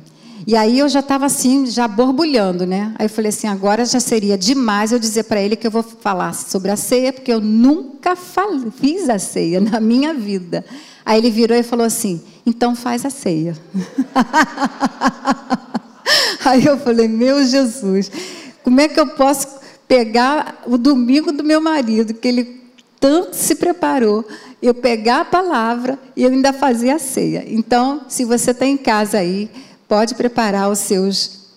E 0.47 0.55
aí 0.55 0.79
eu 0.79 0.87
já 0.87 1.01
estava 1.01 1.25
assim, 1.25 1.65
já 1.65 1.89
borbulhando, 1.89 2.65
né? 2.65 2.93
Aí 2.97 3.07
eu 3.07 3.09
falei 3.09 3.27
assim, 3.27 3.47
agora 3.47 3.83
já 3.83 3.99
seria 3.99 4.37
demais 4.37 4.93
eu 4.93 4.97
dizer 4.97 5.23
para 5.23 5.41
ele 5.41 5.57
que 5.57 5.67
eu 5.67 5.71
vou 5.71 5.83
falar 5.83 6.33
sobre 6.33 6.71
a 6.71 6.77
ceia, 6.77 7.11
porque 7.11 7.33
eu 7.33 7.41
nunca 7.41 8.15
fiz 8.15 9.09
a 9.09 9.19
ceia 9.19 9.59
na 9.59 9.81
minha 9.81 10.13
vida. 10.13 10.63
Aí 11.05 11.19
ele 11.19 11.29
virou 11.29 11.57
e 11.57 11.63
falou 11.63 11.85
assim, 11.85 12.21
então 12.45 12.77
faz 12.77 13.05
a 13.05 13.09
ceia. 13.09 13.57
aí 16.45 16.65
eu 16.65 16.77
falei, 16.77 17.09
meu 17.09 17.43
Jesus, 17.43 18.09
como 18.63 18.79
é 18.79 18.87
que 18.87 19.01
eu 19.01 19.07
posso 19.07 19.49
pegar 19.85 20.63
o 20.65 20.77
domingo 20.77 21.33
do 21.33 21.43
meu 21.43 21.59
marido, 21.59 22.13
que 22.13 22.25
ele 22.25 22.61
tanto 23.01 23.35
se 23.35 23.55
preparou, 23.55 24.25
eu 24.61 24.73
pegar 24.73 25.21
a 25.21 25.25
palavra 25.25 25.99
e 26.15 26.23
eu 26.23 26.31
ainda 26.31 26.53
fazer 26.53 26.91
a 26.91 26.99
ceia. 26.99 27.43
Então, 27.47 28.05
se 28.07 28.23
você 28.23 28.51
está 28.51 28.65
em 28.65 28.77
casa 28.77 29.17
aí, 29.17 29.49
Pode 29.87 30.15
preparar 30.15 30.69
os 30.69 30.79
seus, 30.79 31.47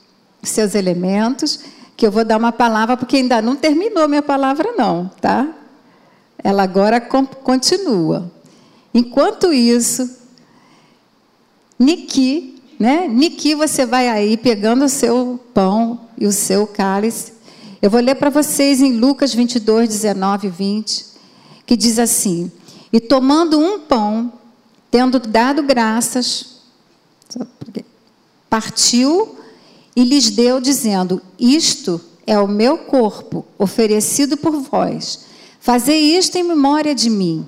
seus 0.42 0.74
elementos, 0.74 1.60
que 1.96 2.06
eu 2.06 2.12
vou 2.12 2.24
dar 2.24 2.38
uma 2.38 2.52
palavra, 2.52 2.96
porque 2.96 3.16
ainda 3.16 3.42
não 3.42 3.56
terminou 3.56 4.08
minha 4.08 4.22
palavra, 4.22 4.72
não, 4.76 5.10
tá? 5.20 5.48
Ela 6.42 6.62
agora 6.62 7.00
continua. 7.00 8.30
Enquanto 8.94 9.52
isso, 9.52 10.18
Niki, 11.78 12.62
né? 12.78 13.06
Niki, 13.08 13.54
você 13.54 13.84
vai 13.84 14.08
aí 14.08 14.36
pegando 14.36 14.84
o 14.84 14.88
seu 14.88 15.38
pão 15.52 16.00
e 16.16 16.26
o 16.26 16.32
seu 16.32 16.66
cálice. 16.66 17.32
Eu 17.82 17.90
vou 17.90 18.00
ler 18.00 18.14
para 18.14 18.30
vocês 18.30 18.80
em 18.80 18.92
Lucas 18.92 19.34
22, 19.34 19.88
19 19.88 20.46
e 20.46 20.50
20, 20.50 21.06
que 21.66 21.76
diz 21.76 21.98
assim: 21.98 22.50
E 22.92 23.00
tomando 23.00 23.58
um 23.58 23.80
pão, 23.80 24.32
tendo 24.90 25.18
dado 25.18 25.62
graças, 25.62 26.60
partiu 28.50 29.36
e 29.94 30.04
lhes 30.04 30.28
deu, 30.28 30.60
dizendo: 30.60 31.22
Isto 31.38 32.00
é 32.26 32.38
o 32.38 32.48
meu 32.48 32.76
corpo, 32.76 33.46
oferecido 33.56 34.36
por 34.36 34.60
vós. 34.60 35.20
Fazei 35.60 36.16
isto 36.18 36.36
em 36.36 36.42
memória 36.42 36.94
de 36.94 37.08
mim. 37.08 37.46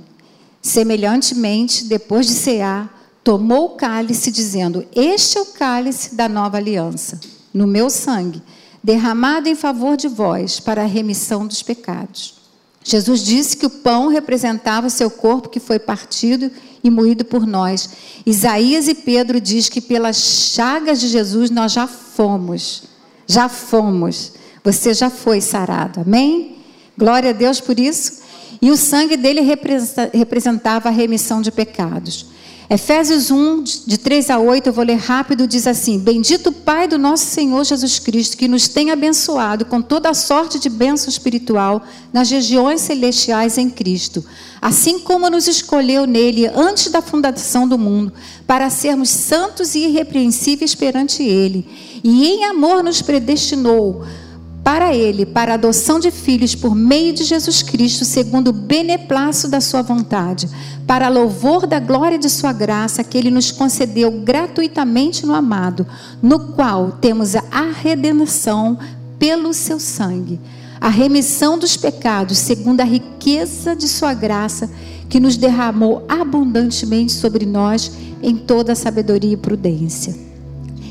Semelhantemente, 0.61 1.85
depois 1.85 2.27
de 2.27 2.33
cear, 2.33 3.03
tomou 3.25 3.67
o 3.67 3.71
cálice, 3.71 4.31
dizendo: 4.31 4.87
Este 4.95 5.39
é 5.39 5.41
o 5.41 5.47
cálice 5.47 6.15
da 6.15 6.29
nova 6.29 6.57
aliança, 6.57 7.21
no 7.53 7.67
meu 7.67 7.91
sangue, 7.91 8.41
derramado 8.83 9.49
em 9.49 9.55
favor 9.57 9.97
de 9.97 10.09
vós, 10.09 10.61
para 10.61 10.83
a 10.83 10.87
remissão 10.87 11.47
dos 11.47 11.63
pecados. 11.63 12.42
Jesus 12.85 13.23
disse 13.23 13.57
que 13.57 13.67
o 13.67 13.71
pão 13.71 14.09
representava 14.09 14.87
o 14.87 14.91
seu 14.91 15.11
corpo 15.11 15.49
que 15.49 15.61
foi 15.61 15.79
partido 15.79 16.51
e 16.83 16.91
moído 16.91 17.25
por 17.25 17.47
nós. 17.47 17.91
Isaías 18.27 18.89
e 18.89 18.95
Pedro 18.95 19.41
diz 19.41 19.69
que 19.69 19.81
pelas 19.81 20.17
chagas 20.17 21.01
de 21.01 21.09
Jesus 21.09 21.51
nós 21.51 21.73
já 21.73 21.87
fomos. 21.87 22.85
Já 23.27 23.49
fomos. 23.49 24.33
Você 24.65 24.93
já 24.93 25.11
foi 25.11 25.41
sarado. 25.41 26.01
Amém? 26.01 26.57
Glória 26.99 27.31
a 27.31 27.33
Deus 27.33 27.61
por 27.61 27.79
isso. 27.79 28.23
E 28.61 28.71
o 28.71 28.77
sangue 28.77 29.17
dele 29.17 29.41
representava 30.13 30.89
a 30.89 30.93
remissão 30.93 31.41
de 31.41 31.51
pecados. 31.51 32.27
Efésios 32.73 33.31
1, 33.31 33.65
de 33.87 33.99
3 33.99 34.31
a 34.31 34.39
8, 34.39 34.69
eu 34.69 34.73
vou 34.73 34.83
ler 34.83 34.97
rápido, 34.97 35.47
diz 35.47 35.67
assim: 35.67 35.99
Bendito 35.99 36.51
Pai 36.51 36.89
do 36.89 36.97
nosso 36.97 37.27
Senhor 37.27 37.63
Jesus 37.65 37.99
Cristo, 37.99 38.35
que 38.35 38.49
nos 38.49 38.67
tem 38.67 38.91
abençoado 38.91 39.67
com 39.67 39.83
toda 39.83 40.09
a 40.09 40.15
sorte 40.15 40.59
de 40.59 40.71
bênção 40.71 41.11
espiritual 41.11 41.83
nas 42.11 42.31
regiões 42.31 42.81
celestiais 42.81 43.59
em 43.59 43.69
Cristo, 43.69 44.25
assim 44.59 44.99
como 45.01 45.29
nos 45.29 45.47
escolheu 45.49 46.07
nele 46.07 46.47
antes 46.47 46.91
da 46.91 47.03
fundação 47.03 47.69
do 47.69 47.77
mundo, 47.77 48.11
para 48.47 48.71
sermos 48.71 49.11
santos 49.11 49.75
e 49.75 49.81
irrepreensíveis 49.81 50.75
perante 50.75 51.23
Ele, 51.23 51.69
e 52.03 52.25
em 52.25 52.47
amor 52.47 52.83
nos 52.83 53.03
predestinou 53.03 54.03
para 54.65 54.95
ele, 54.95 55.27
para 55.27 55.53
a 55.53 55.55
adoção 55.55 55.99
de 55.99 56.11
filhos 56.11 56.55
por 56.55 56.75
meio 56.75 57.13
de 57.13 57.25
Jesus 57.25 57.63
Cristo, 57.63 58.05
segundo 58.05 58.49
o 58.49 58.53
beneplácito 58.53 59.49
da 59.49 59.61
sua 59.61 59.83
vontade, 59.83 60.49
para 60.87 61.09
louvor 61.09 61.67
da 61.67 61.81
glória 61.81 62.19
de 62.19 62.31
sua 62.31 62.53
graça 62.53 63.03
que 63.03 63.19
ele 63.19 63.31
nos 63.31 63.51
concedeu 63.51 64.11
gratuitamente 64.11 65.27
no 65.27 65.35
amado, 65.35 65.87
no 66.23 66.53
qual 66.53 66.93
temos 67.01 67.35
a 67.35 67.73
redenção 67.73 68.79
pelo 69.19 69.53
seu 69.53 69.81
sangue, 69.81 70.41
a 70.81 70.89
remissão 70.89 71.59
dos 71.59 71.77
pecados, 71.77 72.39
segundo 72.39 72.81
a 72.81 72.85
riqueza 72.85 73.75
de 73.75 73.89
sua 73.89 74.15
graça, 74.15 74.71
que 75.09 75.19
nos 75.21 75.37
derramou 75.37 76.05
abundantemente 76.09 77.13
sobre 77.13 77.45
nós 77.45 77.93
em 78.23 78.37
toda 78.37 78.75
sabedoria 78.75 79.35
e 79.35 79.37
prudência. 79.37 80.32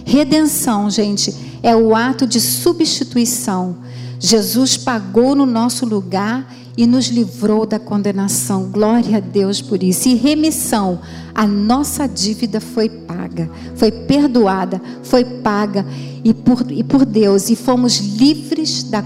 Redenção, 0.05 0.89
gente, 0.89 1.33
é 1.63 1.75
o 1.75 1.95
ato 1.95 2.25
de 2.25 2.39
substituição. 2.39 3.77
Jesus 4.19 4.77
pagou 4.77 5.35
no 5.35 5.45
nosso 5.45 5.85
lugar 5.85 6.47
e 6.77 6.87
nos 6.87 7.07
livrou 7.07 7.65
da 7.65 7.79
condenação. 7.79 8.69
Glória 8.71 9.17
a 9.17 9.19
Deus 9.19 9.61
por 9.61 9.81
isso. 9.83 10.07
E 10.07 10.15
remissão, 10.15 10.99
a 11.33 11.45
nossa 11.45 12.07
dívida 12.07 12.61
foi 12.61 12.89
paga, 12.89 13.49
foi 13.75 13.91
perdoada, 13.91 14.81
foi 15.03 15.23
paga 15.23 15.85
e 16.23 16.33
por, 16.33 16.65
e 16.71 16.83
por 16.83 17.05
Deus 17.05 17.49
e 17.49 17.55
fomos 17.55 17.97
livres 17.97 18.83
da 18.83 19.03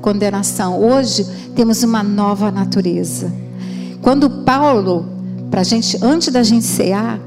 condenação. 0.00 0.82
Hoje 0.82 1.26
temos 1.54 1.82
uma 1.82 2.02
nova 2.02 2.50
natureza. 2.50 3.32
Quando 4.00 4.28
Paulo, 4.28 5.06
para 5.50 5.62
gente, 5.62 5.98
antes 6.02 6.32
da 6.32 6.42
gente 6.42 6.64
cear, 6.64 7.20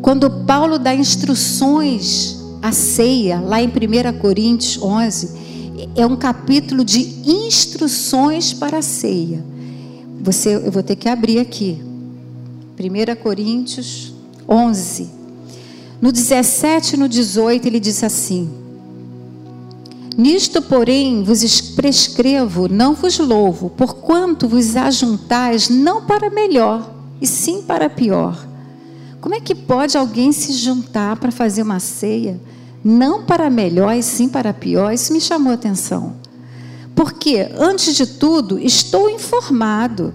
quando 0.00 0.30
Paulo 0.30 0.78
dá 0.78 0.94
instruções 0.94 2.37
à 2.62 2.72
ceia, 2.72 3.40
lá 3.40 3.62
em 3.62 3.68
1 3.68 4.18
Coríntios 4.18 4.82
11, 4.82 5.30
é 5.94 6.06
um 6.06 6.16
capítulo 6.16 6.84
de 6.84 7.00
instruções 7.26 8.52
para 8.52 8.78
a 8.78 8.82
ceia. 8.82 9.44
Você, 10.20 10.56
eu 10.56 10.70
vou 10.70 10.82
ter 10.82 10.96
que 10.96 11.08
abrir 11.08 11.38
aqui. 11.38 11.80
1 12.78 13.22
Coríntios 13.22 14.12
11. 14.48 15.08
No 16.00 16.12
17 16.12 16.94
e 16.94 16.96
no 16.96 17.08
18 17.08 17.66
ele 17.66 17.80
diz 17.80 18.02
assim: 18.02 18.48
Nisto, 20.16 20.60
porém, 20.60 21.22
vos 21.22 21.60
prescrevo, 21.60 22.68
não 22.68 22.94
vos 22.94 23.18
louvo, 23.18 23.70
porquanto 23.70 24.48
vos 24.48 24.74
ajuntais 24.74 25.68
não 25.68 26.04
para 26.04 26.30
melhor, 26.30 26.92
e 27.20 27.26
sim 27.26 27.62
para 27.62 27.88
pior. 27.88 28.47
Como 29.20 29.34
é 29.34 29.40
que 29.40 29.54
pode 29.54 29.96
alguém 29.96 30.32
se 30.32 30.52
juntar 30.52 31.16
para 31.16 31.30
fazer 31.30 31.62
uma 31.62 31.80
ceia? 31.80 32.40
não 32.84 33.24
para 33.24 33.50
melhor 33.50 33.94
e 33.94 34.02
sim 34.02 34.28
para 34.28 34.54
pior, 34.54 34.92
isso 34.92 35.12
me 35.12 35.20
chamou 35.20 35.50
a 35.50 35.54
atenção. 35.54 36.16
Porque, 36.94 37.48
antes 37.56 37.94
de 37.94 38.06
tudo, 38.06 38.58
estou 38.58 39.08
informado. 39.08 40.14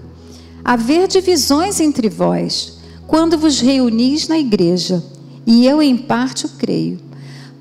Haver 0.64 1.08
divisões 1.08 1.80
entre 1.80 2.08
vós, 2.08 2.78
quando 3.06 3.38
vos 3.38 3.60
reunis 3.60 4.28
na 4.28 4.38
igreja, 4.38 5.02
e 5.46 5.66
eu 5.66 5.82
em 5.82 5.96
parte 5.96 6.46
o 6.46 6.48
creio. 6.50 6.98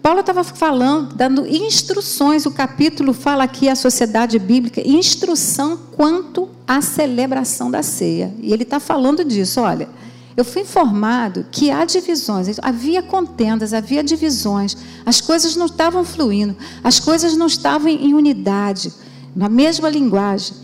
Paulo 0.02 0.20
estava 0.20 0.44
falando, 0.44 1.14
dando 1.16 1.48
instruções, 1.48 2.46
o 2.46 2.52
capítulo 2.52 3.14
fala 3.14 3.44
aqui 3.46 3.70
a 3.70 3.76
sociedade 3.76 4.38
bíblica, 4.38 4.86
instrução 4.86 5.80
quanto 5.94 6.50
à 6.68 6.82
celebração 6.82 7.72
da 7.72 7.82
ceia. 7.82 8.34
E 8.42 8.52
ele 8.52 8.64
está 8.64 8.80
falando 8.80 9.24
disso, 9.24 9.62
olha. 9.62 9.88
Eu 10.36 10.44
fui 10.44 10.64
informado 10.64 11.46
que 11.52 11.70
há 11.70 11.86
divisões, 11.86 12.58
havia 12.62 13.04
contendas, 13.04 13.74
havia 13.74 14.04
divisões, 14.04 14.76
as 15.06 15.22
coisas 15.22 15.56
não 15.56 15.68
estavam 15.68 16.04
fluindo, 16.04 16.56
as 16.84 17.00
coisas 17.00 17.38
não 17.38 17.46
estavam 17.46 17.88
em 17.88 18.14
unidade, 18.14 18.92
na 19.36 19.48
mesma 19.48 19.90
linguagem. 19.90 20.56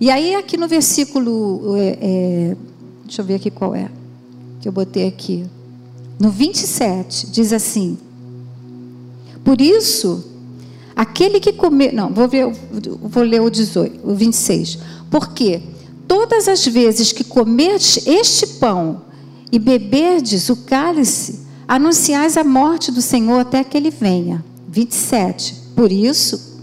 E 0.00 0.10
aí, 0.10 0.34
aqui 0.34 0.56
no 0.56 0.68
versículo, 0.68 1.76
é, 1.76 1.98
é, 2.00 2.56
deixa 3.04 3.22
eu 3.22 3.24
ver 3.24 3.34
aqui 3.34 3.50
qual 3.50 3.74
é, 3.74 3.90
que 4.60 4.68
eu 4.68 4.72
botei 4.72 5.08
aqui, 5.08 5.44
no 6.18 6.30
27, 6.30 7.28
diz 7.28 7.52
assim: 7.52 7.98
Por 9.44 9.60
isso, 9.60 10.24
aquele 10.94 11.40
que 11.40 11.52
comer. 11.52 11.92
Não, 11.92 12.10
vou, 12.12 12.28
ver, 12.28 12.46
vou 13.02 13.22
ler 13.22 13.40
o 13.40 13.50
18, 13.50 14.08
o 14.08 14.14
26. 14.14 14.78
Porque 15.10 15.62
todas 16.08 16.48
as 16.48 16.64
vezes 16.66 17.12
que 17.12 17.24
comerdes 17.24 18.06
este 18.06 18.46
pão 18.58 19.02
e 19.56 19.58
beberdes 19.58 20.50
o 20.50 20.56
cálice, 20.56 21.40
anunciais 21.66 22.36
a 22.36 22.44
morte 22.44 22.92
do 22.92 23.00
Senhor 23.00 23.40
até 23.40 23.64
que 23.64 23.74
ele 23.74 23.90
venha. 23.90 24.44
27. 24.68 25.54
Por 25.74 25.90
isso, 25.90 26.60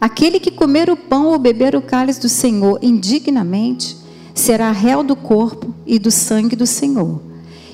aquele 0.00 0.38
que 0.38 0.52
comer 0.52 0.88
o 0.88 0.96
pão 0.96 1.26
ou 1.26 1.40
beber 1.40 1.74
o 1.74 1.82
cálice 1.82 2.20
do 2.20 2.28
Senhor 2.28 2.78
indignamente, 2.80 3.96
será 4.32 4.70
réu 4.70 5.02
do 5.02 5.16
corpo 5.16 5.74
e 5.84 5.98
do 5.98 6.08
sangue 6.12 6.54
do 6.54 6.68
Senhor. 6.68 7.20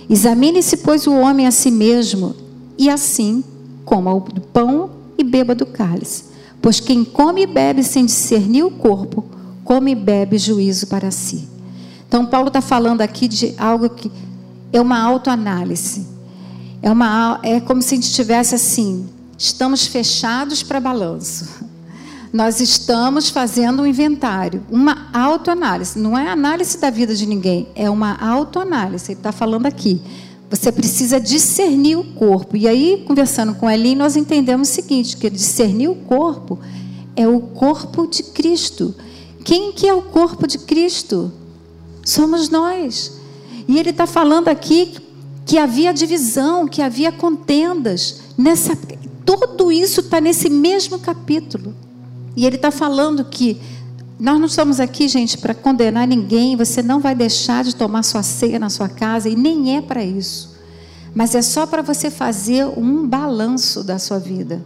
Examine-se, 0.09 0.79
pois, 0.79 1.07
o 1.07 1.13
homem 1.13 1.47
a 1.47 1.51
si 1.51 1.71
mesmo, 1.71 2.35
e 2.79 2.89
assim 2.89 3.45
coma 3.85 4.15
o 4.15 4.23
pão 4.23 4.89
e 5.19 5.23
beba 5.23 5.55
do 5.55 5.67
cálice. 5.67 6.25
Pois 6.63 6.81
quem 6.81 7.05
come 7.05 7.43
e 7.43 7.47
bebe 7.47 7.85
sem 7.85 8.07
discernir 8.07 8.65
o 8.65 8.71
corpo, 8.71 9.23
come 9.65 9.93
e 9.93 9.95
bebe 9.95 10.39
juízo 10.39 10.87
para 10.87 11.11
si. 11.11 11.47
Então, 12.09 12.25
Paulo 12.25 12.49
está 12.49 12.63
falando 12.63 13.03
aqui 13.03 13.29
de 13.29 13.55
algo 13.59 13.91
que 13.91 14.11
é 14.73 14.81
uma 14.81 14.99
autoanálise. 15.01 16.07
É, 16.83 16.91
uma, 16.91 17.39
é 17.43 17.61
como 17.61 17.83
se 17.83 17.95
a 17.95 17.97
gente 17.97 18.09
estivesse 18.09 18.55
assim: 18.55 19.09
estamos 19.39 19.87
fechados 19.87 20.63
para 20.63 20.81
balanço. 20.81 21.71
Nós 22.33 22.61
estamos 22.61 23.29
fazendo 23.29 23.83
um 23.83 23.87
inventário, 23.87 24.63
uma 24.71 25.09
autoanálise. 25.13 25.99
Não 25.99 26.17
é 26.17 26.31
análise 26.31 26.79
da 26.79 26.89
vida 26.89 27.15
de 27.15 27.27
ninguém, 27.27 27.69
é 27.75 27.91
uma 27.91 28.17
autoanálise. 28.17 29.13
Ele 29.13 29.19
está 29.19 29.31
falando 29.31 29.67
aqui. 29.67 30.01
Você 30.49 30.73
precisa 30.73 31.21
discernir 31.21 31.97
o 31.97 32.05
corpo. 32.05 32.57
E 32.57 32.67
aí, 32.67 33.05
conversando 33.07 33.55
com 33.55 33.71
Eli, 33.71 33.95
nós 33.95 34.17
entendemos 34.17 34.71
o 34.71 34.73
seguinte: 34.73 35.17
que 35.17 35.29
discernir 35.29 35.89
o 35.89 35.95
corpo 35.95 36.59
é 37.15 37.29
o 37.29 37.39
corpo 37.39 38.07
de 38.07 38.23
Cristo. 38.23 38.95
Quem 39.45 39.73
que 39.73 39.87
é 39.87 39.95
o 39.95 40.03
corpo 40.03 40.47
de 40.47 40.59
Cristo? 40.59 41.33
Somos 42.05 42.49
nós. 42.49 43.22
E 43.69 43.79
ele 43.79 43.91
está 43.91 44.07
falando 44.07 44.49
aqui 44.49 44.95
que 45.45 45.59
havia 45.59 45.93
divisão, 45.93 46.69
que 46.69 46.83
havia 46.83 47.13
contendas. 47.13 48.23
Nessa, 48.37 48.77
tudo 49.25 49.71
isso 49.71 50.01
está 50.01 50.21
nesse 50.21 50.49
mesmo 50.49 50.99
capítulo. 50.99 51.75
E 52.37 52.47
ele 52.47 52.57
está 52.57 52.71
falando 52.71 53.25
que 53.25 53.61
nós 54.19 54.39
não 54.39 54.47
estamos 54.47 54.79
aqui, 54.79 55.09
gente, 55.09 55.37
para 55.39 55.55
condenar 55.55 56.07
ninguém. 56.07 56.57
Você 56.57 56.83
não 56.83 57.01
vai 57.01 57.15
deixar 57.15 57.65
de 57.65 57.75
tomar 57.75 58.03
sua 58.03 58.23
ceia 58.23 58.59
na 58.59 58.71
sua 58.71 58.89
casa, 58.89 59.29
e 59.29 59.37
nem 59.37 59.77
é 59.77 59.83
para 59.83 60.05
isso. 60.05 60.53
Mas 61.15 61.35
é 61.35 61.43
só 61.43 61.67
para 61.67 61.83
você 61.83 62.11
fazer 62.11 62.67
um 62.77 63.07
balanço 63.07 63.85
da 63.85 63.99
sua 63.99 64.19
vida. 64.19 64.65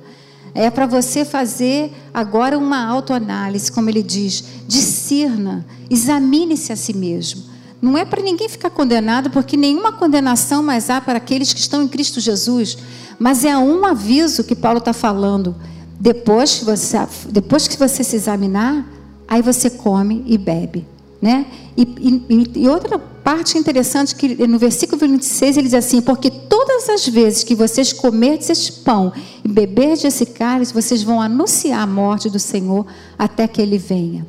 É 0.54 0.70
para 0.70 0.86
você 0.86 1.24
fazer 1.24 1.92
agora 2.14 2.56
uma 2.56 2.86
autoanálise, 2.86 3.70
como 3.70 3.90
ele 3.90 4.02
diz. 4.02 4.44
Discirna, 4.66 5.66
examine-se 5.90 6.72
a 6.72 6.76
si 6.76 6.94
mesmo. 6.94 7.55
Não 7.80 7.96
é 7.96 8.04
para 8.04 8.22
ninguém 8.22 8.48
ficar 8.48 8.70
condenado, 8.70 9.30
porque 9.30 9.56
nenhuma 9.56 9.92
condenação 9.92 10.62
mais 10.62 10.88
há 10.88 11.00
para 11.00 11.18
aqueles 11.18 11.52
que 11.52 11.60
estão 11.60 11.82
em 11.82 11.88
Cristo 11.88 12.20
Jesus. 12.20 12.78
Mas 13.18 13.44
é 13.44 13.56
um 13.56 13.84
aviso 13.84 14.44
que 14.44 14.54
Paulo 14.54 14.78
está 14.78 14.92
falando. 14.92 15.54
Depois 15.98 16.58
que, 16.58 16.64
você, 16.64 16.98
depois 17.28 17.68
que 17.68 17.76
você 17.76 18.02
se 18.02 18.16
examinar, 18.16 18.86
aí 19.28 19.42
você 19.42 19.70
come 19.70 20.22
e 20.26 20.36
bebe. 20.36 20.86
Né? 21.20 21.46
E, 21.76 21.82
e, 22.28 22.62
e 22.62 22.68
outra 22.68 22.98
parte 22.98 23.58
interessante 23.58 24.14
que 24.14 24.46
no 24.46 24.58
versículo 24.58 25.00
26 25.00 25.56
ele 25.56 25.66
diz 25.66 25.74
assim: 25.74 26.00
Porque 26.00 26.30
todas 26.30 26.88
as 26.88 27.08
vezes 27.08 27.42
que 27.42 27.54
vocês 27.54 27.92
comerdes 27.92 28.50
este 28.50 28.72
pão 28.72 29.12
e 29.44 29.48
beberdes 29.48 30.04
esse 30.04 30.26
cálice, 30.26 30.72
vocês 30.72 31.02
vão 31.02 31.20
anunciar 31.20 31.80
a 31.80 31.86
morte 31.86 32.30
do 32.30 32.38
Senhor 32.38 32.86
até 33.18 33.48
que 33.48 33.60
ele 33.60 33.78
venha. 33.78 34.26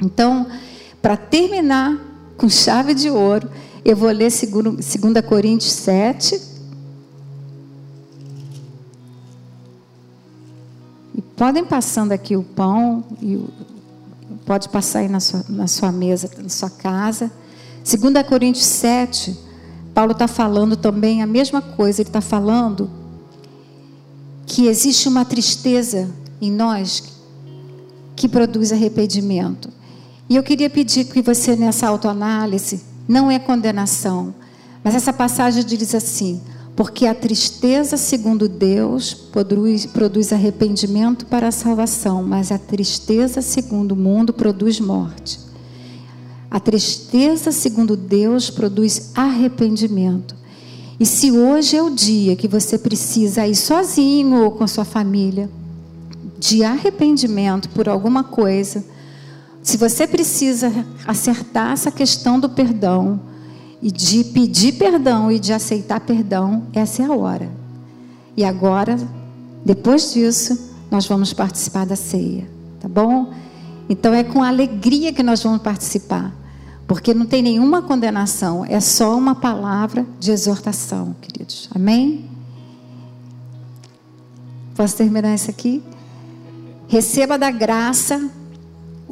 Então, 0.00 0.46
para 1.00 1.16
terminar, 1.16 2.11
com 2.36 2.48
chave 2.48 2.94
de 2.94 3.10
ouro. 3.10 3.50
Eu 3.84 3.96
vou 3.96 4.10
ler 4.10 4.30
2 4.30 4.82
Coríntios 5.28 5.72
7. 5.72 6.40
E 11.14 11.22
podem 11.36 11.64
passando 11.64 12.12
aqui 12.12 12.36
o 12.36 12.42
pão, 12.42 13.04
e 13.20 13.44
pode 14.46 14.68
passar 14.68 15.00
aí 15.00 15.08
na 15.08 15.20
sua, 15.20 15.44
na 15.48 15.66
sua 15.66 15.92
mesa, 15.92 16.30
na 16.38 16.48
sua 16.48 16.70
casa. 16.70 17.30
2 17.84 18.26
Coríntios 18.28 18.66
7, 18.66 19.36
Paulo 19.92 20.12
está 20.12 20.28
falando 20.28 20.76
também 20.76 21.22
a 21.22 21.26
mesma 21.26 21.60
coisa, 21.60 22.00
ele 22.00 22.08
está 22.08 22.20
falando 22.20 22.88
que 24.46 24.66
existe 24.66 25.08
uma 25.08 25.24
tristeza 25.24 26.08
em 26.40 26.50
nós 26.50 27.02
que 28.14 28.28
produz 28.28 28.70
arrependimento. 28.70 29.68
E 30.28 30.36
eu 30.36 30.42
queria 30.42 30.70
pedir 30.70 31.04
que 31.04 31.20
você, 31.20 31.56
nessa 31.56 31.88
autoanálise, 31.88 32.80
não 33.08 33.30
é 33.30 33.38
condenação, 33.38 34.34
mas 34.82 34.94
essa 34.94 35.12
passagem 35.12 35.64
diz 35.64 35.94
assim: 35.94 36.40
porque 36.74 37.06
a 37.06 37.14
tristeza, 37.14 37.96
segundo 37.96 38.48
Deus, 38.48 39.12
produz, 39.12 39.84
produz 39.84 40.32
arrependimento 40.32 41.26
para 41.26 41.48
a 41.48 41.52
salvação, 41.52 42.22
mas 42.22 42.50
a 42.50 42.58
tristeza, 42.58 43.42
segundo 43.42 43.92
o 43.92 43.96
mundo, 43.96 44.32
produz 44.32 44.80
morte. 44.80 45.38
A 46.50 46.58
tristeza, 46.58 47.52
segundo 47.52 47.96
Deus, 47.96 48.48
produz 48.50 49.10
arrependimento. 49.14 50.34
E 50.98 51.04
se 51.04 51.32
hoje 51.32 51.76
é 51.76 51.82
o 51.82 51.90
dia 51.90 52.36
que 52.36 52.46
você 52.46 52.78
precisa 52.78 53.46
ir 53.46 53.54
sozinho 53.54 54.42
ou 54.42 54.50
com 54.52 54.66
sua 54.66 54.84
família, 54.84 55.50
de 56.38 56.64
arrependimento 56.64 57.68
por 57.70 57.88
alguma 57.88 58.24
coisa, 58.24 58.84
se 59.62 59.76
você 59.76 60.06
precisa 60.06 60.72
acertar 61.06 61.72
essa 61.72 61.90
questão 61.90 62.40
do 62.40 62.50
perdão 62.50 63.20
e 63.80 63.90
de 63.90 64.24
pedir 64.24 64.72
perdão 64.72 65.30
e 65.30 65.38
de 65.38 65.52
aceitar 65.52 66.00
perdão, 66.00 66.64
essa 66.72 67.02
é 67.02 67.06
a 67.06 67.12
hora. 67.12 67.48
E 68.36 68.44
agora, 68.44 68.96
depois 69.64 70.12
disso, 70.12 70.72
nós 70.90 71.06
vamos 71.06 71.32
participar 71.32 71.86
da 71.86 71.96
ceia, 71.96 72.48
tá 72.80 72.88
bom? 72.88 73.32
Então 73.88 74.12
é 74.12 74.24
com 74.24 74.42
alegria 74.42 75.12
que 75.12 75.22
nós 75.22 75.42
vamos 75.42 75.62
participar, 75.62 76.34
porque 76.86 77.14
não 77.14 77.26
tem 77.26 77.42
nenhuma 77.42 77.82
condenação, 77.82 78.64
é 78.64 78.80
só 78.80 79.16
uma 79.16 79.34
palavra 79.34 80.04
de 80.18 80.32
exortação, 80.32 81.14
queridos. 81.20 81.68
Amém? 81.74 82.24
Posso 84.74 84.96
terminar 84.96 85.34
isso 85.34 85.50
aqui? 85.50 85.82
Receba 86.88 87.38
da 87.38 87.50
graça. 87.50 88.30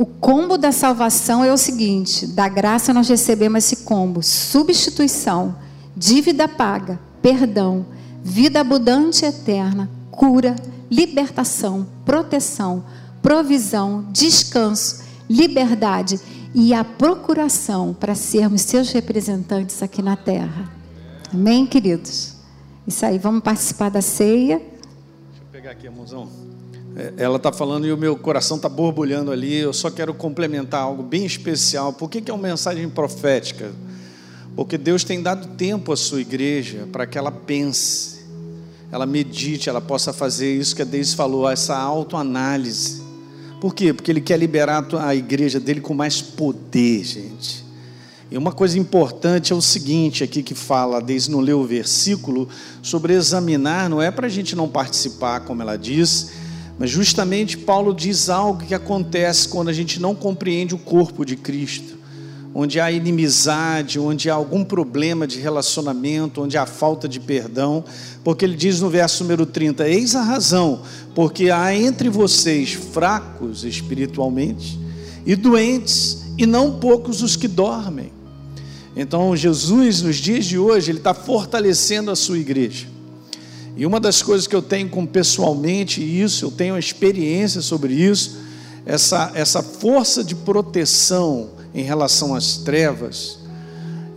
O 0.00 0.06
combo 0.06 0.56
da 0.56 0.72
salvação 0.72 1.44
é 1.44 1.52
o 1.52 1.58
seguinte: 1.58 2.26
da 2.26 2.48
graça 2.48 2.90
nós 2.90 3.06
recebemos 3.06 3.64
esse 3.64 3.84
combo: 3.84 4.22
substituição, 4.22 5.54
dívida 5.94 6.48
paga, 6.48 6.98
perdão, 7.20 7.84
vida 8.24 8.60
abundante 8.60 9.26
e 9.26 9.28
eterna, 9.28 9.90
cura, 10.10 10.56
libertação, 10.90 11.86
proteção, 12.02 12.82
provisão, 13.20 14.06
descanso, 14.10 15.04
liberdade 15.28 16.18
e 16.54 16.72
a 16.72 16.82
procuração 16.82 17.92
para 17.92 18.14
sermos 18.14 18.62
seus 18.62 18.90
representantes 18.92 19.82
aqui 19.82 20.00
na 20.00 20.16
terra. 20.16 20.72
Amém, 21.30 21.66
queridos? 21.66 22.36
Isso 22.86 23.04
aí, 23.04 23.18
vamos 23.18 23.42
participar 23.42 23.90
da 23.90 24.00
ceia. 24.00 24.60
Deixa 24.60 25.42
eu 25.42 25.46
pegar 25.52 25.72
aqui, 25.72 25.84
irmãozão. 25.84 26.26
É, 26.96 27.14
ela 27.18 27.36
está 27.36 27.52
falando 27.52 27.86
e 27.86 27.92
o 27.92 27.96
meu 27.96 28.16
coração 28.16 28.56
está 28.56 28.68
borbulhando 28.68 29.30
ali. 29.30 29.56
Eu 29.56 29.72
só 29.72 29.90
quero 29.90 30.12
complementar 30.12 30.82
algo 30.82 31.02
bem 31.02 31.24
especial. 31.24 31.92
Por 31.92 32.10
que, 32.10 32.20
que 32.20 32.30
é 32.30 32.34
uma 32.34 32.48
mensagem 32.48 32.88
profética? 32.88 33.72
Porque 34.56 34.76
Deus 34.76 35.04
tem 35.04 35.22
dado 35.22 35.48
tempo 35.56 35.92
à 35.92 35.96
sua 35.96 36.20
igreja 36.20 36.88
para 36.92 37.06
que 37.06 37.16
ela 37.16 37.30
pense, 37.30 38.20
ela 38.90 39.06
medite, 39.06 39.68
ela 39.68 39.80
possa 39.80 40.12
fazer 40.12 40.54
isso 40.54 40.74
que 40.74 40.82
a 40.82 40.84
Deise 40.84 41.14
falou, 41.14 41.48
essa 41.48 41.76
autoanálise. 41.76 43.00
Por 43.60 43.74
quê? 43.74 43.92
Porque 43.92 44.10
Ele 44.10 44.20
quer 44.20 44.38
liberar 44.38 44.86
a 44.98 45.14
igreja 45.14 45.60
dele 45.60 45.80
com 45.80 45.94
mais 45.94 46.20
poder, 46.20 47.04
gente. 47.04 47.64
E 48.30 48.38
uma 48.38 48.52
coisa 48.52 48.78
importante 48.78 49.52
é 49.52 49.56
o 49.56 49.60
seguinte 49.60 50.22
aqui 50.22 50.42
que 50.42 50.54
fala, 50.54 51.00
desde 51.00 51.30
não 51.30 51.40
leu 51.40 51.60
o 51.60 51.66
versículo, 51.66 52.48
sobre 52.80 53.12
examinar, 53.12 53.90
não 53.90 54.00
é 54.00 54.10
para 54.10 54.28
a 54.28 54.30
gente 54.30 54.54
não 54.54 54.68
participar, 54.68 55.40
como 55.40 55.62
ela 55.62 55.76
diz, 55.76 56.30
mas 56.80 56.88
justamente 56.88 57.58
Paulo 57.58 57.92
diz 57.92 58.30
algo 58.30 58.64
que 58.64 58.74
acontece 58.74 59.46
quando 59.46 59.68
a 59.68 59.72
gente 59.72 60.00
não 60.00 60.14
compreende 60.14 60.74
o 60.74 60.78
corpo 60.78 61.26
de 61.26 61.36
Cristo, 61.36 61.98
onde 62.54 62.80
há 62.80 62.90
inimizade, 62.90 63.98
onde 63.98 64.30
há 64.30 64.34
algum 64.34 64.64
problema 64.64 65.26
de 65.26 65.38
relacionamento, 65.38 66.40
onde 66.40 66.56
há 66.56 66.64
falta 66.64 67.06
de 67.06 67.20
perdão, 67.20 67.84
porque 68.24 68.46
ele 68.46 68.56
diz 68.56 68.80
no 68.80 68.88
verso 68.88 69.22
número 69.22 69.44
30: 69.44 69.86
Eis 69.90 70.16
a 70.16 70.22
razão, 70.22 70.80
porque 71.14 71.50
há 71.50 71.76
entre 71.76 72.08
vocês 72.08 72.72
fracos 72.72 73.62
espiritualmente 73.62 74.80
e 75.26 75.36
doentes, 75.36 76.22
e 76.38 76.46
não 76.46 76.78
poucos 76.80 77.20
os 77.20 77.36
que 77.36 77.46
dormem. 77.46 78.10
Então, 78.96 79.36
Jesus, 79.36 80.00
nos 80.00 80.16
dias 80.16 80.46
de 80.46 80.56
hoje, 80.56 80.90
ele 80.90 80.98
está 80.98 81.12
fortalecendo 81.12 82.10
a 82.10 82.16
sua 82.16 82.38
igreja. 82.38 82.86
E 83.80 83.86
uma 83.86 83.98
das 83.98 84.20
coisas 84.20 84.46
que 84.46 84.54
eu 84.54 84.60
tenho 84.60 84.90
com 84.90 85.06
pessoalmente 85.06 86.02
isso, 86.02 86.44
eu 86.44 86.50
tenho 86.50 86.76
experiência 86.76 87.62
sobre 87.62 87.94
isso, 87.94 88.36
essa, 88.84 89.32
essa 89.34 89.62
força 89.62 90.22
de 90.22 90.34
proteção 90.34 91.48
em 91.74 91.82
relação 91.82 92.34
às 92.34 92.58
trevas. 92.58 93.38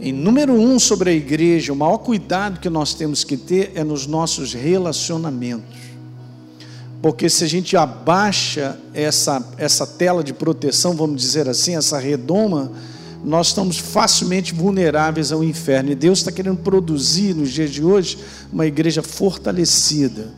Em 0.02 0.12
número 0.12 0.52
um 0.52 0.78
sobre 0.78 1.12
a 1.12 1.13
igreja, 1.13 1.71
o 1.71 1.78
maior 1.78 1.99
cuidado 1.99 2.60
que 2.60 2.69
nós 2.69 2.93
temos 2.93 3.23
que 3.23 3.38
ter 3.38 3.71
é 3.73 3.86
nos 3.86 4.06
nossos 4.06 4.54
relacionamentos. 4.54 5.78
Porque 7.02 7.30
se 7.30 7.45
a 7.45 7.47
gente 7.47 7.78
abaixa 7.78 8.78
essa, 8.93 9.41
essa 9.58 9.88
tela 9.88 10.21
de 10.26 10.34
proteção, 10.34 10.93
vamos 10.93 11.21
dizer 11.21 11.47
assim, 11.47 11.78
essa 11.78 11.97
redoma, 11.97 12.69
nós 13.24 13.48
estamos 13.48 13.78
facilmente 13.78 14.54
vulneráveis 14.54 15.32
ao 15.32 15.44
inferno. 15.44 15.92
E 15.92 15.96
Deus 15.96 16.20
está 16.20 16.32
querendo 16.32 16.58
produzir 16.58 17.34
nos 17.34 17.52
dias 17.52 17.72
de 17.72 17.84
hoje 17.84 18.18
uma 18.52 18.66
igreja 18.66 19.02
fortalecida, 19.02 20.32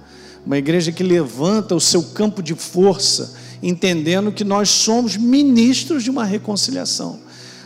uma 0.45 0.57
igreja 0.57 0.91
que 0.91 1.03
levanta 1.03 1.75
o 1.75 1.81
seu 1.81 2.03
campo 2.03 2.43
de 2.43 2.53
força, 2.53 3.33
entendendo 3.63 4.31
que 4.31 4.43
nós 4.43 4.69
somos 4.69 5.17
ministros 5.17 6.03
de 6.03 6.11
uma 6.11 6.23
reconciliação. 6.23 7.19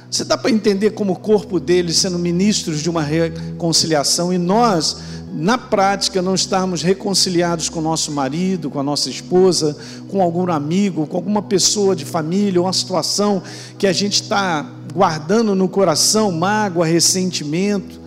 Você 0.10 0.24
dá 0.24 0.38
para 0.38 0.50
entender 0.50 0.92
como 0.92 1.14
o 1.14 1.20
corpo 1.20 1.60
dele 1.60 1.94
sendo 1.94 2.18
ministros 2.18 2.82
de 2.82 2.90
uma 2.90 3.04
reconciliação 3.04 4.34
e 4.34 4.38
nós 4.38 4.98
na 5.32 5.58
prática, 5.58 6.22
não 6.22 6.34
estarmos 6.34 6.82
reconciliados 6.82 7.70
com 7.70 7.80
nosso 7.82 8.12
marido, 8.12 8.70
com 8.70 8.80
a 8.80 8.84
nossa 8.84 9.10
esposa, 9.10 9.78
com 10.08 10.22
algum 10.22 10.52
amigo, 10.52 11.06
com 11.06 11.16
alguma 11.16 11.42
pessoa 11.42 11.96
de 11.96 12.04
família, 12.04 12.62
uma 12.62 12.74
situação 12.74 13.42
que 13.78 13.86
a 13.86 13.94
gente 13.94 14.22
está 14.24 14.70
guardando 14.94 15.56
no 15.56 15.68
coração 15.68 16.32
mágoa, 16.32 16.86
ressentimento. 16.86 18.00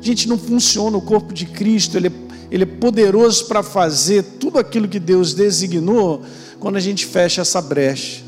Gente, 0.00 0.28
não 0.28 0.38
funciona 0.38 0.96
o 0.96 1.02
corpo 1.02 1.32
de 1.32 1.46
Cristo, 1.46 1.96
ele 1.96 2.08
é, 2.08 2.12
ele 2.50 2.62
é 2.64 2.66
poderoso 2.66 3.46
para 3.46 3.62
fazer 3.62 4.22
tudo 4.22 4.58
aquilo 4.58 4.88
que 4.88 4.98
Deus 4.98 5.34
designou 5.34 6.22
quando 6.58 6.76
a 6.76 6.80
gente 6.80 7.06
fecha 7.06 7.42
essa 7.42 7.60
brecha. 7.60 8.22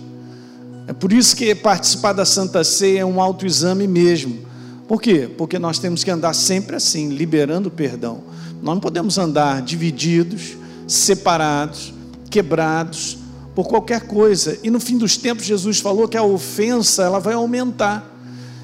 É 0.87 0.93
por 0.93 1.13
isso 1.13 1.37
que 1.37 1.55
participar 1.55 2.13
da 2.13 2.25
Santa 2.25 2.65
Ceia 2.65 3.01
é 3.01 3.05
um 3.05 3.21
autoexame 3.21 3.87
mesmo. 3.87 4.41
Por 4.87 5.01
quê? 5.01 5.31
Porque 5.39 5.59
nós 5.59 5.79
temos 5.79 6.05
que 6.05 6.11
andar 6.11 6.35
sempre 6.35 6.77
assim, 6.77 7.09
liberando 7.09 7.69
o 7.69 7.73
perdão. 7.73 8.23
Nós 8.61 8.75
não 8.75 8.81
podemos 8.81 9.17
andar 9.17 9.63
divididos, 9.63 10.57
separados, 10.87 11.95
quebrados 12.29 13.22
por 13.55 13.67
qualquer 13.67 14.03
coisa. 14.03 14.59
E 14.63 14.71
no 14.71 14.81
fim 14.81 14.97
dos 14.97 15.17
tempos 15.17 15.45
Jesus 15.45 15.81
falou 15.81 16.09
que 16.09 16.17
a 16.17 16.23
ofensa 16.23 17.03
ela 17.03 17.19
vai 17.19 17.35
aumentar. 17.35 18.11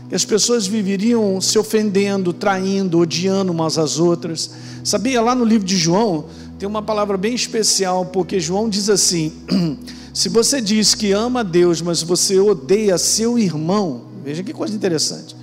Que 0.08 0.14
as 0.14 0.24
pessoas 0.24 0.66
viveriam 0.66 1.38
se 1.40 1.58
ofendendo, 1.58 2.32
traindo, 2.32 2.98
odiando 2.98 3.52
umas 3.52 3.76
às 3.76 3.98
outras. 3.98 4.50
Sabia 4.82 5.20
lá 5.20 5.34
no 5.34 5.44
livro 5.44 5.66
de 5.66 5.76
João 5.76 6.24
tem 6.58 6.68
uma 6.68 6.82
palavra 6.82 7.16
bem 7.16 7.34
especial, 7.34 8.06
porque 8.06 8.40
João 8.40 8.68
diz 8.68 8.90
assim: 8.90 9.32
se 10.12 10.28
você 10.28 10.60
diz 10.60 10.94
que 10.94 11.12
ama 11.12 11.40
a 11.40 11.44
Deus, 11.44 11.80
mas 11.80 12.02
você 12.02 12.38
odeia 12.40 12.98
seu 12.98 13.38
irmão, 13.38 14.02
veja 14.24 14.42
que 14.42 14.52
coisa 14.52 14.74
interessante. 14.74 15.36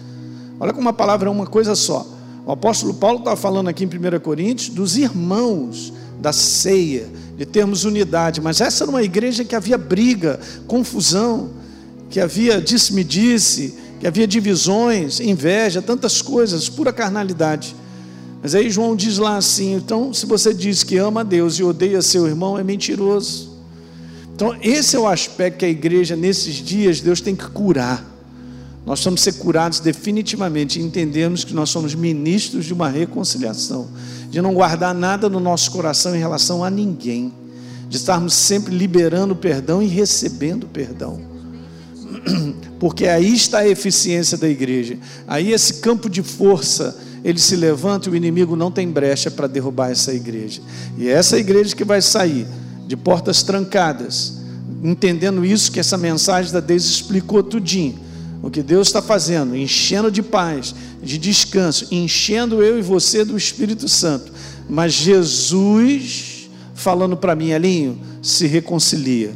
Olha 0.59 0.73
como 0.73 0.89
a 0.89 0.93
palavra 0.93 1.29
é 1.29 1.31
uma 1.31 1.47
coisa 1.47 1.73
só. 1.73 2.05
O 2.45 2.51
apóstolo 2.51 2.93
Paulo 2.93 3.19
está 3.19 3.35
falando 3.35 3.69
aqui 3.69 3.85
em 3.85 3.87
1 3.87 4.19
Coríntios 4.19 4.69
dos 4.69 4.97
irmãos 4.97 5.93
da 6.19 6.33
ceia, 6.33 7.07
de 7.37 7.45
termos 7.45 7.83
unidade, 7.83 8.41
mas 8.41 8.61
essa 8.61 8.83
era 8.83 8.91
uma 8.91 9.03
igreja 9.03 9.43
que 9.43 9.55
havia 9.55 9.77
briga, 9.77 10.39
confusão, 10.67 11.49
que 12.09 12.19
havia 12.19 12.61
disse-me-disse, 12.61 13.75
que 13.99 14.07
havia 14.07 14.27
divisões, 14.27 15.19
inveja, 15.19 15.81
tantas 15.81 16.21
coisas, 16.21 16.69
pura 16.69 16.93
carnalidade. 16.93 17.75
Mas 18.41 18.53
aí 18.53 18.69
João 18.69 18.95
diz 18.95 19.17
lá 19.17 19.37
assim: 19.37 19.73
então, 19.73 20.13
se 20.13 20.25
você 20.25 20.53
diz 20.53 20.83
que 20.83 20.97
ama 20.97 21.21
a 21.21 21.23
Deus 21.23 21.55
e 21.55 21.63
odeia 21.63 22.01
seu 22.01 22.27
irmão, 22.27 22.57
é 22.57 22.63
mentiroso. 22.63 23.55
Então, 24.35 24.55
esse 24.61 24.95
é 24.95 24.99
o 24.99 25.07
aspecto 25.07 25.59
que 25.59 25.65
a 25.65 25.69
igreja, 25.69 26.15
nesses 26.15 26.55
dias, 26.55 26.99
Deus 27.01 27.21
tem 27.21 27.35
que 27.35 27.47
curar. 27.47 28.14
Nós 28.85 29.03
vamos 29.03 29.21
ser 29.21 29.33
curados 29.33 29.79
definitivamente 29.79 30.79
e 30.79 30.83
entendermos 30.83 31.43
que 31.43 31.55
nós 31.55 31.71
somos 31.71 31.95
ministros 31.95 32.65
de 32.65 32.73
uma 32.73 32.87
reconciliação, 32.87 33.87
de 34.29 34.39
não 34.41 34.53
guardar 34.53 34.93
nada 34.93 35.27
no 35.27 35.39
nosso 35.39 35.71
coração 35.71 36.15
em 36.15 36.19
relação 36.19 36.63
a 36.63 36.69
ninguém, 36.69 37.33
de 37.89 37.97
estarmos 37.97 38.35
sempre 38.35 38.75
liberando 38.75 39.35
perdão 39.35 39.81
e 39.81 39.87
recebendo 39.87 40.67
perdão. 40.67 41.19
Porque 42.79 43.07
aí 43.07 43.33
está 43.33 43.59
a 43.59 43.67
eficiência 43.67 44.37
da 44.37 44.47
igreja. 44.47 44.99
Aí 45.27 45.51
esse 45.51 45.75
campo 45.75 46.07
de 46.07 46.21
força, 46.21 46.95
ele 47.23 47.39
se 47.39 47.55
levanta 47.55 48.07
e 48.07 48.11
o 48.11 48.15
inimigo 48.15 48.55
não 48.55 48.69
tem 48.69 48.87
brecha 48.87 49.31
para 49.31 49.47
derrubar 49.47 49.89
essa 49.89 50.13
igreja. 50.13 50.61
E 50.95 51.07
é 51.07 51.11
essa 51.11 51.39
igreja 51.39 51.75
que 51.75 51.83
vai 51.83 52.03
sair 52.03 52.45
de 52.85 52.95
portas 52.95 53.41
trancadas, 53.41 54.33
entendendo 54.83 55.43
isso 55.43 55.71
que 55.71 55.79
essa 55.79 55.97
mensagem 55.97 56.51
da 56.51 56.59
Deus 56.59 56.83
explicou 56.83 57.41
tudinho 57.41 58.04
o 58.45 58.51
que 58.51 58.61
Deus 58.61 58.89
está 58.89 59.01
fazendo, 59.01 59.55
enchendo 59.55 60.11
de 60.11 60.21
paz, 60.21 60.75
de 61.01 61.17
descanso, 61.17 61.87
enchendo 61.89 62.61
eu 62.61 62.77
e 62.77 62.81
você 62.83 63.25
do 63.25 63.35
Espírito 63.35 63.89
Santo. 63.89 64.31
Mas 64.69 64.93
Jesus 64.93 66.47
falando 66.75 67.17
para 67.17 67.35
mim, 67.35 67.53
Alinho, 67.53 67.99
se 68.21 68.45
reconcilia, 68.45 69.33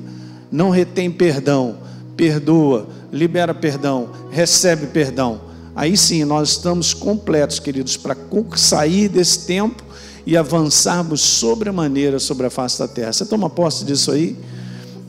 não 0.52 0.70
retém 0.70 1.10
perdão, 1.10 1.78
perdoa, 2.16 2.88
libera 3.12 3.52
perdão, 3.52 4.12
recebe 4.30 4.86
perdão. 4.86 5.42
Aí 5.76 5.98
sim 5.98 6.24
nós 6.24 6.50
estamos 6.50 6.94
completos, 6.94 7.58
queridos, 7.58 7.98
para 7.98 8.16
sair 8.58 9.10
desse 9.10 9.48
tempo 9.48 9.84
e 10.24 10.38
avançarmos 10.38 11.22
sobremaneira 11.22 12.20
sobre 12.20 12.46
a 12.46 12.50
face 12.52 12.78
da 12.78 12.88
terra. 12.88 13.12
Você 13.12 13.26
toma 13.26 13.50
posse 13.50 13.84
disso 13.84 14.12
aí? 14.12 14.38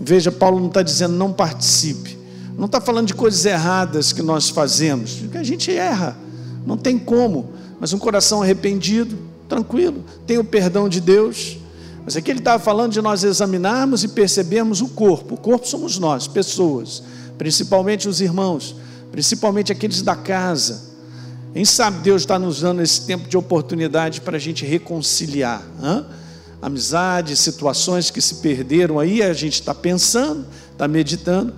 Veja, 0.00 0.32
Paulo 0.32 0.58
não 0.58 0.68
está 0.68 0.80
dizendo 0.80 1.14
não 1.16 1.34
participe. 1.34 2.19
Não 2.60 2.66
está 2.66 2.78
falando 2.78 3.06
de 3.06 3.14
coisas 3.14 3.46
erradas 3.46 4.12
que 4.12 4.20
nós 4.20 4.50
fazemos, 4.50 5.14
porque 5.14 5.38
a 5.38 5.42
gente 5.42 5.74
erra, 5.74 6.14
não 6.66 6.76
tem 6.76 6.98
como, 6.98 7.54
mas 7.80 7.94
um 7.94 7.98
coração 7.98 8.42
arrependido, 8.42 9.16
tranquilo, 9.48 10.04
tem 10.26 10.36
o 10.36 10.44
perdão 10.44 10.86
de 10.86 11.00
Deus, 11.00 11.56
Mas 12.04 12.16
aqui 12.16 12.30
ele 12.30 12.40
estava 12.40 12.62
falando 12.62 12.92
de 12.92 13.00
nós 13.00 13.24
examinarmos 13.24 14.04
e 14.04 14.08
percebermos 14.08 14.82
o 14.82 14.88
corpo. 14.88 15.34
O 15.34 15.38
corpo 15.38 15.66
somos 15.66 15.98
nós, 15.98 16.26
pessoas, 16.26 17.02
principalmente 17.38 18.08
os 18.08 18.20
irmãos, 18.20 18.76
principalmente 19.10 19.72
aqueles 19.72 20.02
da 20.02 20.16
casa. 20.16 20.82
Quem 21.54 21.64
sabe 21.64 22.00
Deus 22.00 22.22
está 22.22 22.38
nos 22.38 22.60
dando 22.60 22.82
esse 22.82 23.06
tempo 23.06 23.28
de 23.28 23.36
oportunidade 23.36 24.20
para 24.20 24.36
a 24.36 24.40
gente 24.40 24.66
reconciliar. 24.66 25.62
Hein? 25.82 26.04
Amizades, 26.60 27.38
situações 27.38 28.10
que 28.10 28.20
se 28.20 28.36
perderam 28.36 28.98
aí, 28.98 29.22
a 29.22 29.32
gente 29.32 29.54
está 29.54 29.74
pensando, 29.74 30.44
está 30.72 30.86
meditando, 30.86 31.54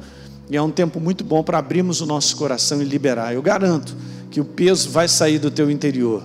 e 0.51 0.57
é 0.57 0.63
um 0.63 0.71
tempo 0.71 1.01
muito 1.01 1.25
bom 1.25 1.43
para 1.43 1.59
abrirmos 1.59 2.01
o 2.01 2.07
nosso 2.07 2.37
coração 2.37 2.83
e 2.83 2.85
liberar. 2.85 3.35
Eu 3.35 3.43
garanto 3.43 3.97
que 4.31 4.41
o 4.41 4.45
peso 4.45 4.91
vai 4.91 5.09
sair 5.09 5.39
do 5.39 5.51
teu 5.51 5.71
interior, 5.71 6.23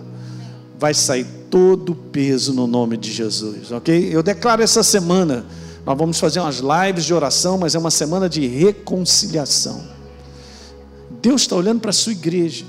vai 0.80 0.94
sair 0.94 1.26
todo 1.50 1.92
o 1.92 1.96
peso 1.96 2.54
no 2.54 2.68
nome 2.68 2.98
de 2.98 3.12
Jesus, 3.12 3.72
ok? 3.72 4.10
Eu 4.12 4.22
declaro 4.22 4.62
essa 4.62 4.84
semana, 4.84 5.46
nós 5.86 5.98
vamos 5.98 6.20
fazer 6.20 6.40
umas 6.40 6.58
lives 6.60 7.06
de 7.06 7.14
oração, 7.14 7.58
mas 7.58 7.76
é 7.76 7.80
uma 7.80 7.92
semana 7.92 8.28
de 8.28 8.46
reconciliação. 8.46 9.82
Deus 11.22 11.42
está 11.42 11.56
olhando 11.56 11.80
para 11.80 11.90
a 11.90 11.94
sua 11.94 12.12
igreja. 12.12 12.66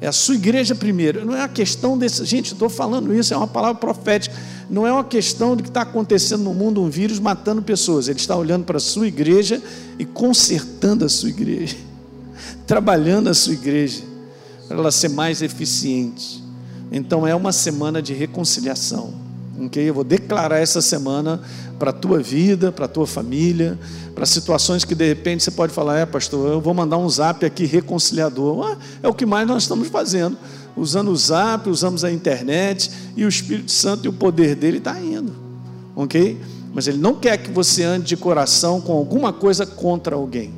É 0.00 0.06
a 0.06 0.12
sua 0.12 0.34
igreja 0.34 0.74
primeiro. 0.74 1.24
Não 1.24 1.34
é 1.34 1.42
a 1.42 1.48
questão 1.48 1.96
desse. 1.96 2.24
Gente, 2.24 2.52
estou 2.52 2.68
falando 2.68 3.14
isso, 3.14 3.32
é 3.32 3.36
uma 3.36 3.46
palavra 3.46 3.80
profética. 3.80 4.34
Não 4.68 4.86
é 4.86 4.92
uma 4.92 5.04
questão 5.04 5.56
de 5.56 5.62
que 5.62 5.68
está 5.68 5.82
acontecendo 5.82 6.42
no 6.42 6.54
mundo 6.54 6.82
um 6.82 6.90
vírus 6.90 7.18
matando 7.18 7.62
pessoas. 7.62 8.08
Ele 8.08 8.18
está 8.18 8.36
olhando 8.36 8.64
para 8.64 8.76
a 8.76 8.80
sua 8.80 9.06
igreja 9.06 9.62
e 9.98 10.04
consertando 10.04 11.04
a 11.04 11.08
sua 11.08 11.28
igreja, 11.28 11.76
trabalhando 12.66 13.28
a 13.28 13.34
sua 13.34 13.54
igreja, 13.54 14.02
para 14.66 14.78
ela 14.78 14.90
ser 14.90 15.08
mais 15.08 15.42
eficiente. 15.42 16.42
Então 16.90 17.26
é 17.26 17.34
uma 17.34 17.52
semana 17.52 18.02
de 18.02 18.12
reconciliação. 18.12 19.23
Okay? 19.58 19.88
Eu 19.88 19.94
vou 19.94 20.04
declarar 20.04 20.58
essa 20.58 20.82
semana 20.82 21.40
para 21.78 21.90
a 21.90 21.92
tua 21.92 22.18
vida, 22.18 22.72
para 22.72 22.86
a 22.86 22.88
tua 22.88 23.06
família, 23.06 23.78
para 24.14 24.26
situações 24.26 24.84
que 24.84 24.94
de 24.94 25.06
repente 25.06 25.42
você 25.42 25.50
pode 25.50 25.72
falar: 25.72 25.98
é, 25.98 26.06
pastor, 26.06 26.52
eu 26.52 26.60
vou 26.60 26.74
mandar 26.74 26.98
um 26.98 27.08
zap 27.08 27.44
aqui 27.44 27.64
reconciliador. 27.64 28.72
Ah, 28.72 28.78
é 29.02 29.08
o 29.08 29.14
que 29.14 29.26
mais 29.26 29.46
nós 29.46 29.62
estamos 29.64 29.88
fazendo. 29.88 30.36
Usando 30.76 31.10
o 31.10 31.16
zap, 31.16 31.68
usamos 31.68 32.04
a 32.04 32.10
internet 32.10 32.90
e 33.16 33.24
o 33.24 33.28
Espírito 33.28 33.70
Santo 33.70 34.06
e 34.06 34.08
o 34.08 34.12
poder 34.12 34.56
dele 34.56 34.78
está 34.78 35.00
indo. 35.00 35.32
Ok? 35.94 36.40
Mas 36.72 36.88
ele 36.88 36.98
não 36.98 37.14
quer 37.14 37.36
que 37.36 37.50
você 37.50 37.84
ande 37.84 38.06
de 38.06 38.16
coração 38.16 38.80
com 38.80 38.92
alguma 38.92 39.32
coisa 39.32 39.64
contra 39.64 40.16
alguém. 40.16 40.52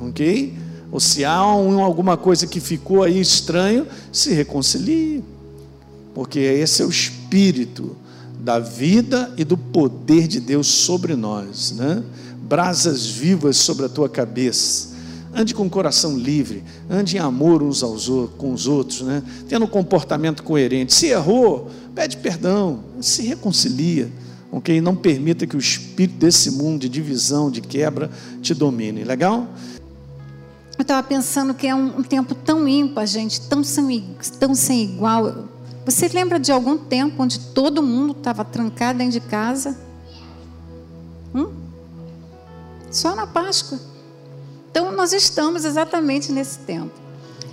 Ok? 0.00 0.54
Ou 0.92 1.00
se 1.00 1.24
há 1.24 1.46
um, 1.46 1.82
alguma 1.82 2.16
coisa 2.16 2.46
que 2.46 2.60
ficou 2.60 3.02
aí 3.02 3.18
estranho, 3.20 3.86
se 4.12 4.34
reconcilie 4.34 5.24
porque 6.14 6.38
esse 6.38 6.82
é 6.82 6.84
o 6.84 6.90
espírito 6.90 7.96
da 8.40 8.58
vida 8.58 9.32
e 9.36 9.44
do 9.44 9.56
poder 9.56 10.26
de 10.26 10.40
Deus 10.40 10.66
sobre 10.66 11.14
nós, 11.14 11.72
né? 11.72 12.02
Brasas 12.42 13.06
vivas 13.06 13.56
sobre 13.56 13.86
a 13.86 13.88
tua 13.88 14.08
cabeça. 14.08 14.90
Ande 15.32 15.54
com 15.54 15.64
o 15.64 15.70
coração 15.70 16.18
livre, 16.18 16.64
ande 16.88 17.16
em 17.16 17.20
amor 17.20 17.62
uns 17.62 17.82
aos 17.82 18.08
outros, 18.08 18.36
com 18.36 18.52
os 18.52 18.66
outros, 18.66 19.02
né? 19.02 19.22
Tendo 19.48 19.64
um 19.64 19.68
comportamento 19.68 20.42
coerente. 20.42 20.92
Se 20.92 21.06
errou, 21.06 21.70
pede 21.94 22.16
perdão, 22.16 22.80
se 23.00 23.22
reconcilia, 23.22 24.10
ok? 24.50 24.80
Não 24.80 24.96
permita 24.96 25.46
que 25.46 25.56
o 25.56 25.60
espírito 25.60 26.18
desse 26.18 26.50
mundo 26.50 26.80
de 26.80 26.88
divisão, 26.88 27.50
de 27.50 27.60
quebra, 27.60 28.10
te 28.42 28.54
domine. 28.54 29.04
Legal? 29.04 29.46
Eu 30.76 30.82
estava 30.82 31.06
pensando 31.06 31.52
que 31.52 31.66
é 31.66 31.74
um, 31.74 32.02
tempo 32.02 32.34
tão 32.34 32.66
ímpar, 32.66 33.06
gente, 33.06 33.38
tão 33.42 33.62
sem, 33.62 34.02
tão 34.40 34.54
sem 34.54 34.82
igual. 34.82 35.44
Você 35.90 36.06
lembra 36.06 36.38
de 36.38 36.52
algum 36.52 36.78
tempo 36.78 37.20
onde 37.20 37.40
todo 37.40 37.82
mundo 37.82 38.12
estava 38.12 38.44
trancado 38.44 38.98
dentro 38.98 39.14
de 39.14 39.20
casa? 39.20 39.76
Hum? 41.34 41.52
Só 42.92 43.16
na 43.16 43.26
Páscoa. 43.26 43.78
Então, 44.70 44.92
nós 44.92 45.12
estamos 45.12 45.64
exatamente 45.64 46.30
nesse 46.30 46.60
tempo. 46.60 46.92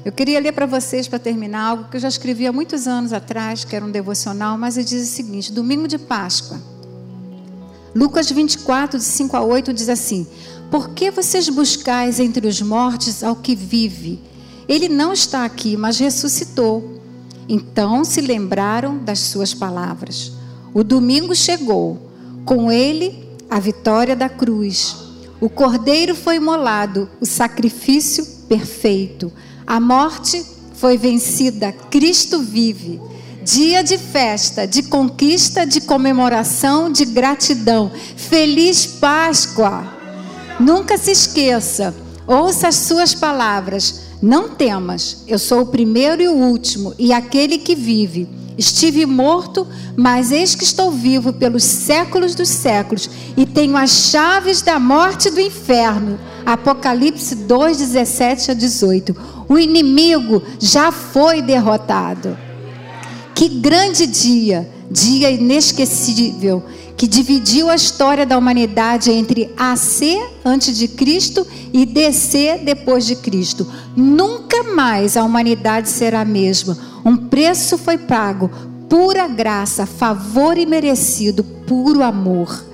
Eu 0.06 0.12
queria 0.12 0.40
ler 0.40 0.52
para 0.52 0.68
vocês, 0.68 1.08
para 1.08 1.18
terminar, 1.18 1.62
algo 1.62 1.90
que 1.90 1.98
eu 1.98 2.00
já 2.00 2.08
escrevi 2.08 2.46
há 2.46 2.54
muitos 2.54 2.88
anos 2.88 3.12
atrás, 3.12 3.66
que 3.66 3.76
era 3.76 3.84
um 3.84 3.90
devocional, 3.90 4.56
mas 4.56 4.78
ele 4.78 4.86
diz 4.86 5.10
o 5.10 5.12
seguinte: 5.12 5.52
domingo 5.52 5.88
de 5.88 5.98
Páscoa. 5.98 6.62
Lucas 7.96 8.30
24, 8.30 9.00
de 9.00 9.04
5 9.04 9.36
a 9.36 9.42
8, 9.42 9.74
diz 9.74 9.90
assim: 9.90 10.28
Por 10.70 10.90
que 10.90 11.10
vocês 11.10 11.50
buscais 11.50 12.20
entre 12.20 12.48
os 12.48 12.62
mortos 12.62 13.24
ao 13.24 13.36
que 13.36 13.56
vive? 13.56 14.22
Ele 14.68 14.88
não 14.88 15.12
está 15.12 15.44
aqui, 15.44 15.76
mas 15.76 15.98
ressuscitou. 15.98 16.97
Então 17.48 18.04
se 18.04 18.20
lembraram 18.20 18.98
das 18.98 19.20
suas 19.20 19.54
palavras. 19.54 20.34
O 20.74 20.84
domingo 20.84 21.34
chegou, 21.34 21.98
com 22.46 22.72
ele 22.72 23.28
a 23.50 23.60
vitória 23.60 24.16
da 24.16 24.28
cruz. 24.28 24.96
O 25.40 25.50
cordeiro 25.50 26.16
foi 26.16 26.36
imolado, 26.38 27.10
o 27.22 27.26
sacrifício 27.26 28.26
perfeito. 28.50 29.32
A 29.66 29.80
morte 29.80 30.46
foi 30.74 30.98
vencida, 30.98 31.72
Cristo 31.72 32.40
vive. 32.42 33.00
Dia 33.44 33.82
de 33.82 33.98
festa, 33.98 34.68
de 34.68 34.84
conquista, 34.84 35.66
de 35.66 35.80
comemoração, 35.80 36.92
de 36.92 37.06
gratidão. 37.06 37.92
Feliz 38.16 38.86
Páscoa! 38.86 39.96
Nunca 40.60 40.98
se 40.98 41.12
esqueça, 41.12 41.96
ouça 42.26 42.68
as 42.68 42.76
suas 42.76 43.14
palavras 43.14 44.07
não 44.22 44.50
temas, 44.50 45.24
eu 45.28 45.38
sou 45.38 45.62
o 45.62 45.66
primeiro 45.68 46.22
e 46.22 46.28
o 46.28 46.34
último, 46.34 46.94
e 46.98 47.14
aquele 47.14 47.58
que 47.58 47.76
vive. 47.76 48.28
Estive 48.58 49.06
morto, 49.06 49.68
mas 49.96 50.32
eis 50.32 50.56
que 50.56 50.64
estou 50.64 50.90
vivo 50.90 51.32
pelos 51.32 51.64
séculos 51.64 52.34
dos 52.34 52.50
séculos, 52.50 53.08
e 53.38 53.46
tenho 53.46 53.78
as 53.78 53.92
chaves 53.92 54.64
da 54.64 54.80
morte 54.80 55.28
e 55.28 55.32
do 55.32 55.40
inferno. 55.40 56.20
Apocalipse 56.44 57.36
2, 57.36 57.78
17 57.78 58.52
a 58.52 58.54
18. 58.56 59.16
O 59.48 59.60
inimigo 59.60 60.42
já 60.60 60.92
foi 60.92 61.44
derrotado. 61.44 62.36
Que 63.36 63.48
grande 63.48 64.08
dia, 64.08 64.68
dia 64.90 65.30
inesquecível 65.30 66.64
que 66.98 67.08
dividiu 67.08 67.70
a 67.70 67.76
história 67.76 68.26
da 68.26 68.36
humanidade 68.36 69.12
entre 69.12 69.54
AC 69.56 70.20
antes 70.44 70.76
de 70.76 70.88
Cristo 70.88 71.46
e 71.72 71.86
DC 71.86 72.62
depois 72.66 73.06
de 73.06 73.16
Cristo. 73.16 73.72
Nunca 73.96 74.64
mais 74.64 75.16
a 75.16 75.24
humanidade 75.24 75.90
será 75.90 76.22
a 76.22 76.26
mesma. 76.26 76.76
Um 77.06 77.16
preço 77.16 77.78
foi 77.78 78.00
pago, 78.00 78.50
pura 78.90 79.28
graça, 79.28 79.86
favor 79.86 80.58
imerecido, 80.58 81.44
puro 81.44 82.02
amor. 82.02 82.66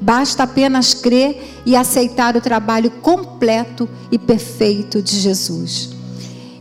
Basta 0.00 0.44
apenas 0.44 0.94
crer 0.94 1.62
e 1.66 1.74
aceitar 1.74 2.36
o 2.36 2.40
trabalho 2.40 2.90
completo 2.90 3.88
e 4.12 4.18
perfeito 4.18 5.02
de 5.02 5.18
Jesus. 5.18 6.01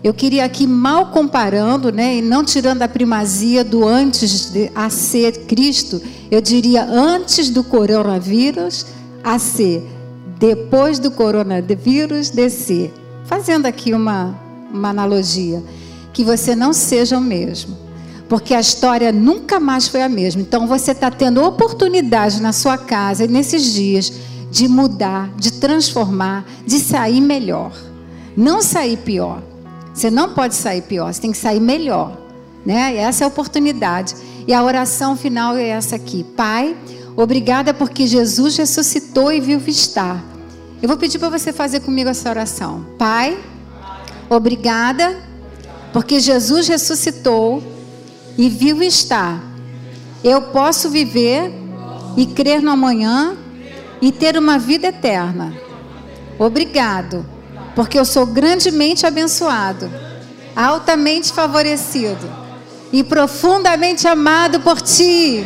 Eu 0.04 0.16
queria 0.16 0.46
aqui, 0.46 0.66
mal 0.66 1.08
comparando, 1.08 1.92
né, 1.92 2.16
e 2.18 2.22
não 2.24 2.44
tirando 2.44 2.82
a 2.82 2.88
primazia 2.88 3.64
do 3.64 3.88
antes 3.88 4.52
de 4.52 4.72
a 4.74 4.90
ser 4.90 5.46
Cristo, 5.46 6.02
eu 6.32 6.42
diria 6.42 6.84
antes 6.84 7.52
do 7.52 7.64
coronavírus 7.64 8.88
a 9.24 9.38
ser, 9.38 9.88
depois 10.40 10.98
do 10.98 11.12
coronavírus 11.12 12.32
descer. 12.32 12.92
Fazendo 13.26 13.68
aqui 13.68 13.94
uma, 13.94 14.36
uma 14.74 14.90
analogia, 14.90 15.64
que 16.12 16.24
você 16.24 16.56
não 16.56 16.74
seja 16.74 17.20
o 17.20 17.22
mesmo, 17.22 17.78
porque 18.28 18.56
a 18.56 18.60
história 18.60 19.12
nunca 19.12 19.60
mais 19.60 19.88
foi 19.88 20.02
a 20.02 20.10
mesma. 20.10 20.42
Então 20.42 20.66
você 20.66 20.94
está 20.94 21.12
tendo 21.12 21.44
oportunidade 21.44 22.42
na 22.42 22.52
sua 22.52 22.76
casa 22.76 23.28
nesses 23.28 23.72
dias 23.72 24.12
de 24.50 24.68
mudar, 24.68 25.30
de 25.38 25.54
transformar, 25.54 26.44
de 26.66 26.80
sair 26.80 27.22
melhor, 27.22 27.72
não 28.36 28.64
sair 28.64 28.98
pior. 28.98 29.51
Você 30.02 30.10
não 30.10 30.34
pode 30.34 30.56
sair 30.56 30.82
pior, 30.82 31.14
você 31.14 31.22
tem 31.22 31.32
que 31.32 31.38
sair 31.38 31.60
melhor. 31.60 32.18
Né? 32.66 32.96
E 32.96 32.98
essa 32.98 33.24
é 33.24 33.26
a 33.26 33.28
oportunidade. 33.28 34.16
E 34.48 34.54
a 34.54 34.64
oração 34.64 35.16
final 35.16 35.56
é 35.56 35.68
essa 35.68 35.96
aqui. 35.96 36.24
Pai, 36.24 36.76
obrigada 37.16 37.72
porque 37.72 38.08
Jesus 38.08 38.58
ressuscitou 38.58 39.32
e 39.32 39.40
viu 39.40 39.60
estar. 39.68 40.26
Eu 40.82 40.88
vou 40.88 40.98
pedir 40.98 41.20
para 41.20 41.30
você 41.30 41.54
fazer 41.54 41.82
comigo 41.82 42.10
essa 42.10 42.28
oração. 42.32 42.84
Pai, 42.98 43.38
obrigada 44.28 45.16
porque 45.94 46.20
Jesus 46.20 46.68
ressuscitou 46.68 47.62
e 48.36 48.50
viu 48.50 48.82
estar. 48.82 49.40
Eu 50.24 50.42
posso 50.42 50.90
viver 50.90 51.54
e 52.18 52.26
crer 52.26 52.60
no 52.60 52.72
amanhã 52.72 53.38
e 54.02 54.12
ter 54.12 54.36
uma 54.36 54.58
vida 54.58 54.88
eterna. 54.88 55.54
Obrigado 56.40 57.24
porque 57.76 57.98
eu 57.98 58.06
sou 58.06 58.26
grandemente 58.26 59.06
abençoado, 59.06 59.90
altamente 60.56 61.32
favorecido 61.32 62.30
e 62.92 63.04
profundamente 63.04 64.08
amado 64.08 64.60
por 64.60 64.82
Ti. 64.82 65.46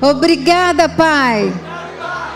Obrigada, 0.00 0.88
Pai. 0.88 1.52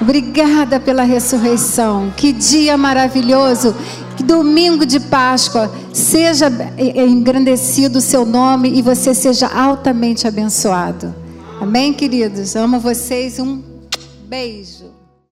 Obrigada 0.00 0.80
pela 0.80 1.04
ressurreição. 1.04 2.12
Que 2.16 2.32
dia 2.32 2.76
maravilhoso. 2.76 3.74
Que 4.16 4.22
domingo 4.22 4.84
de 4.84 4.98
Páscoa 4.98 5.72
seja 5.92 6.48
engrandecido 6.76 7.98
o 7.98 8.02
seu 8.02 8.26
nome 8.26 8.70
e 8.76 8.82
você 8.82 9.14
seja 9.14 9.46
altamente 9.46 10.26
abençoado. 10.26 11.14
Amém, 11.60 11.92
queridos? 11.92 12.56
Amo 12.56 12.80
vocês. 12.80 13.38
Um 13.38 13.62
beijo. 14.28 14.91